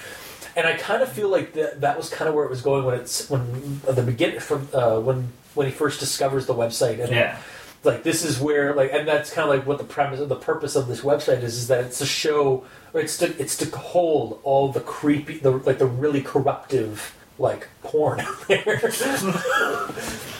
[0.56, 2.84] And I kind of feel like that that was kind of where it was going
[2.84, 7.00] when it's when at the beginning from uh, when when he first discovers the website
[7.02, 7.38] and Yeah.
[7.84, 10.36] like this is where like and that's kind of like what the premise of the
[10.36, 13.76] purpose of this website is is that it's to show or it's to it's to
[13.76, 18.61] hold all the creepy the like the really corruptive like porn out there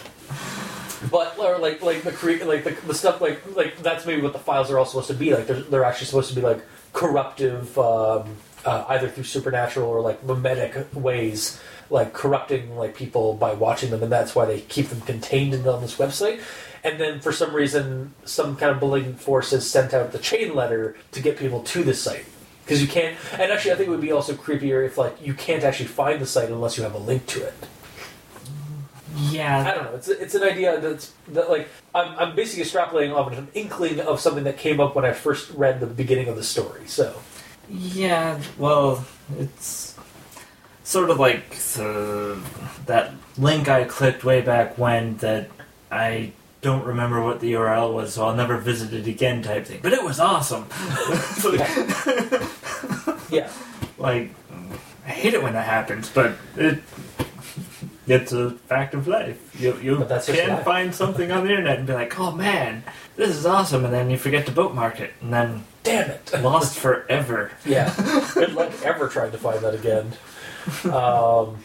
[1.11, 4.33] but or like like the cre- like the, the stuff like like that's maybe what
[4.33, 6.61] the files are all supposed to be like they're, they're actually supposed to be like
[6.93, 13.53] corruptive um, uh, either through supernatural or like mimetic ways like corrupting like people by
[13.53, 16.41] watching them and that's why they keep them contained in, on this website.
[16.83, 20.55] And then for some reason some kind of malignant force has sent out the chain
[20.55, 22.25] letter to get people to this site.
[22.65, 25.35] Because you can't and actually i think it would be also creepier if like you
[25.35, 27.55] can't actually find the site unless you have a link to it
[29.17, 29.61] Yeah.
[29.61, 29.95] I don't know.
[29.97, 34.01] It's it's an idea that's that like I'm I'm basically extrapolating off of an inkling
[34.01, 36.87] of something that came up when I first read the beginning of the story.
[36.87, 37.21] So
[37.69, 39.05] Yeah, well,
[39.39, 39.97] it's
[40.85, 42.37] sort of like uh,
[42.87, 45.49] that link I clicked way back when that
[45.91, 49.81] I don't remember what the URL was, so I'll never visit it again type thing.
[49.83, 50.67] But it was awesome.
[53.31, 53.51] yeah,
[53.99, 54.31] like,
[55.07, 56.83] I hate it when that happens, but it.
[58.11, 59.39] It's a fact of life.
[59.61, 62.83] You, you can find something on the internet and be like, "Oh man,
[63.15, 66.33] this is awesome," and then you forget to bookmark it, and then damn it.
[66.43, 67.53] lost forever.
[67.65, 67.95] Yeah,
[68.35, 70.13] good luck ever trying to find that again.
[70.93, 71.59] Um,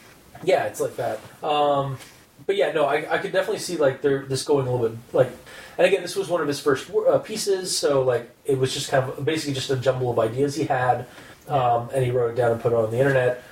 [0.43, 1.19] yeah, it's like that.
[1.43, 1.97] Um,
[2.45, 4.97] but yeah, no, I, I could definitely see like there this going a little bit
[5.13, 5.31] like,
[5.79, 8.91] and again, this was one of his first uh, pieces, so like it was just
[8.91, 11.07] kind of basically just a jumble of ideas he had,
[11.47, 13.43] um, and he wrote it down and put it on the internet.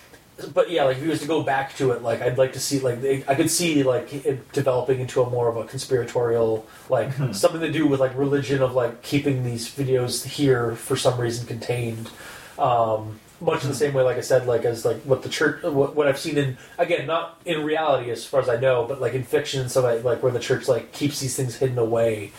[0.54, 2.60] But yeah, like if he was to go back to it, like I'd like to
[2.60, 6.66] see like they, I could see like it developing into a more of a conspiratorial
[6.90, 7.36] like Mhm.
[7.36, 11.46] something to do with like religion of like keeping these videos here for some reason
[11.46, 12.10] contained.
[12.58, 15.62] Um, much in the same way, like I said, like as like what the church,
[15.64, 19.02] what, what I've seen in again, not in reality as far as I know, but
[19.02, 21.78] like in fiction and stuff like, like where the church like keeps these things hidden
[21.78, 22.32] away.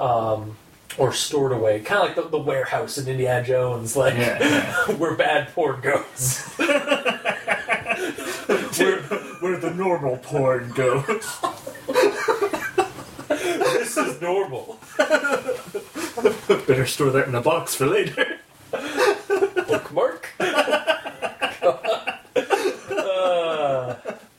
[0.00, 0.56] Um,
[0.98, 4.74] or stored away, kind of like the, the warehouse in Indiana Jones, like Yeah, yeah.
[4.96, 6.42] where bad porn goes.
[6.56, 6.78] where,
[9.40, 11.06] where the normal porn goes.
[13.28, 14.78] this is normal.
[16.66, 18.38] Better store that in a box for later.
[19.68, 20.28] Bookmark.
[20.40, 20.52] uh,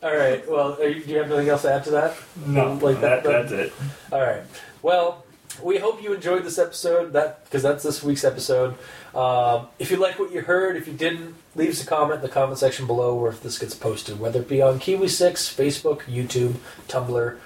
[0.03, 0.49] all right.
[0.49, 2.16] Well, you, do you have anything else to add to that?
[2.45, 3.74] No, Like that- that, that's it.
[4.12, 4.43] All right.
[4.82, 5.24] Well,
[5.62, 7.14] we hope you enjoyed this episode.
[7.14, 8.76] That because that's this week's episode.
[9.16, 12.22] Um, if you like what you heard, if you didn't, leave us a comment in
[12.22, 15.53] the comment section below where if this gets posted, whether it be on Kiwi Six,
[15.53, 16.55] Facebook, YouTube,
[16.88, 17.38] Tumblr.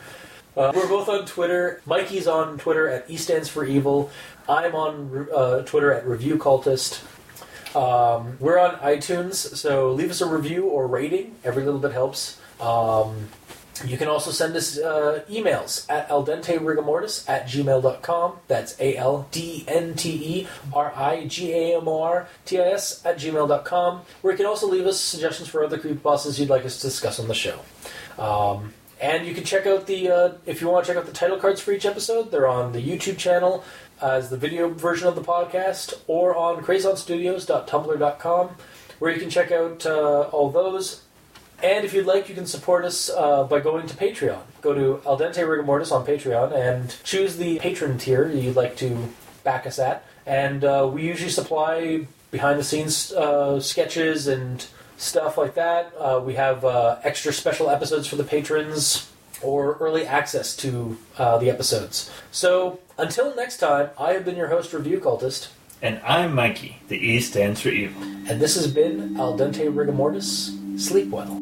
[0.57, 1.81] Uh, we're both on Twitter.
[1.85, 4.11] Mikey's on Twitter at E stands for evil.
[4.49, 7.01] I'm on uh, Twitter at Review Cultist.
[7.75, 11.35] Um, we're on iTunes, so leave us a review or rating.
[11.45, 12.37] Every little bit helps.
[12.59, 13.29] Um,
[13.85, 18.37] you can also send us uh, emails at aldenterigamortis at gmail.com.
[18.47, 22.59] That's A L D N T E R I G A M O R T
[22.59, 26.49] I S at gmail.com, where you can also leave us suggestions for other creepypastas you'd
[26.49, 27.59] like us to discuss on the show.
[28.17, 31.13] Um, and you can check out the, uh, if you want to check out the
[31.13, 33.63] title cards for each episode, they're on the YouTube channel
[33.99, 38.49] as the video version of the podcast or on crazonstudios.tumblr.com,
[38.99, 41.01] where you can check out uh, all those.
[41.63, 44.41] And if you'd like, you can support us uh, by going to Patreon.
[44.61, 49.09] Go to Al Dente Rigamortis on Patreon and choose the patron tier you'd like to
[49.43, 50.03] back us at.
[50.25, 54.65] And uh, we usually supply behind the scenes uh, sketches and
[54.97, 55.93] stuff like that.
[55.99, 59.11] Uh, we have uh, extra special episodes for the patrons
[59.43, 62.11] or early access to uh, the episodes.
[62.31, 65.49] So until next time, I have been your host, Review Cultist,
[65.81, 66.77] And I'm Mikey.
[66.87, 68.01] The E stands for evil.
[68.03, 70.57] and this has been Al Dente Rigamortis.
[70.79, 71.39] Sleep well.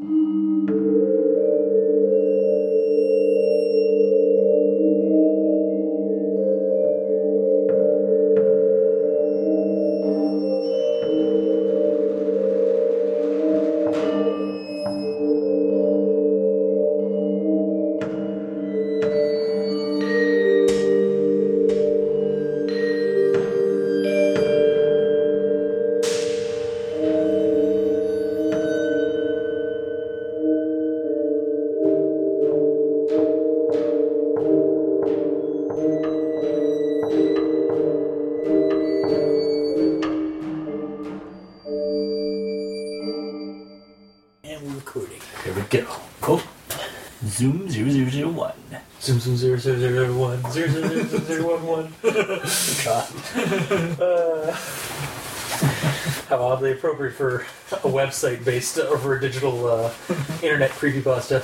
[53.71, 54.51] Uh,
[56.29, 59.93] how oddly appropriate for a website based over a digital uh,
[60.41, 61.43] internet creepypasta.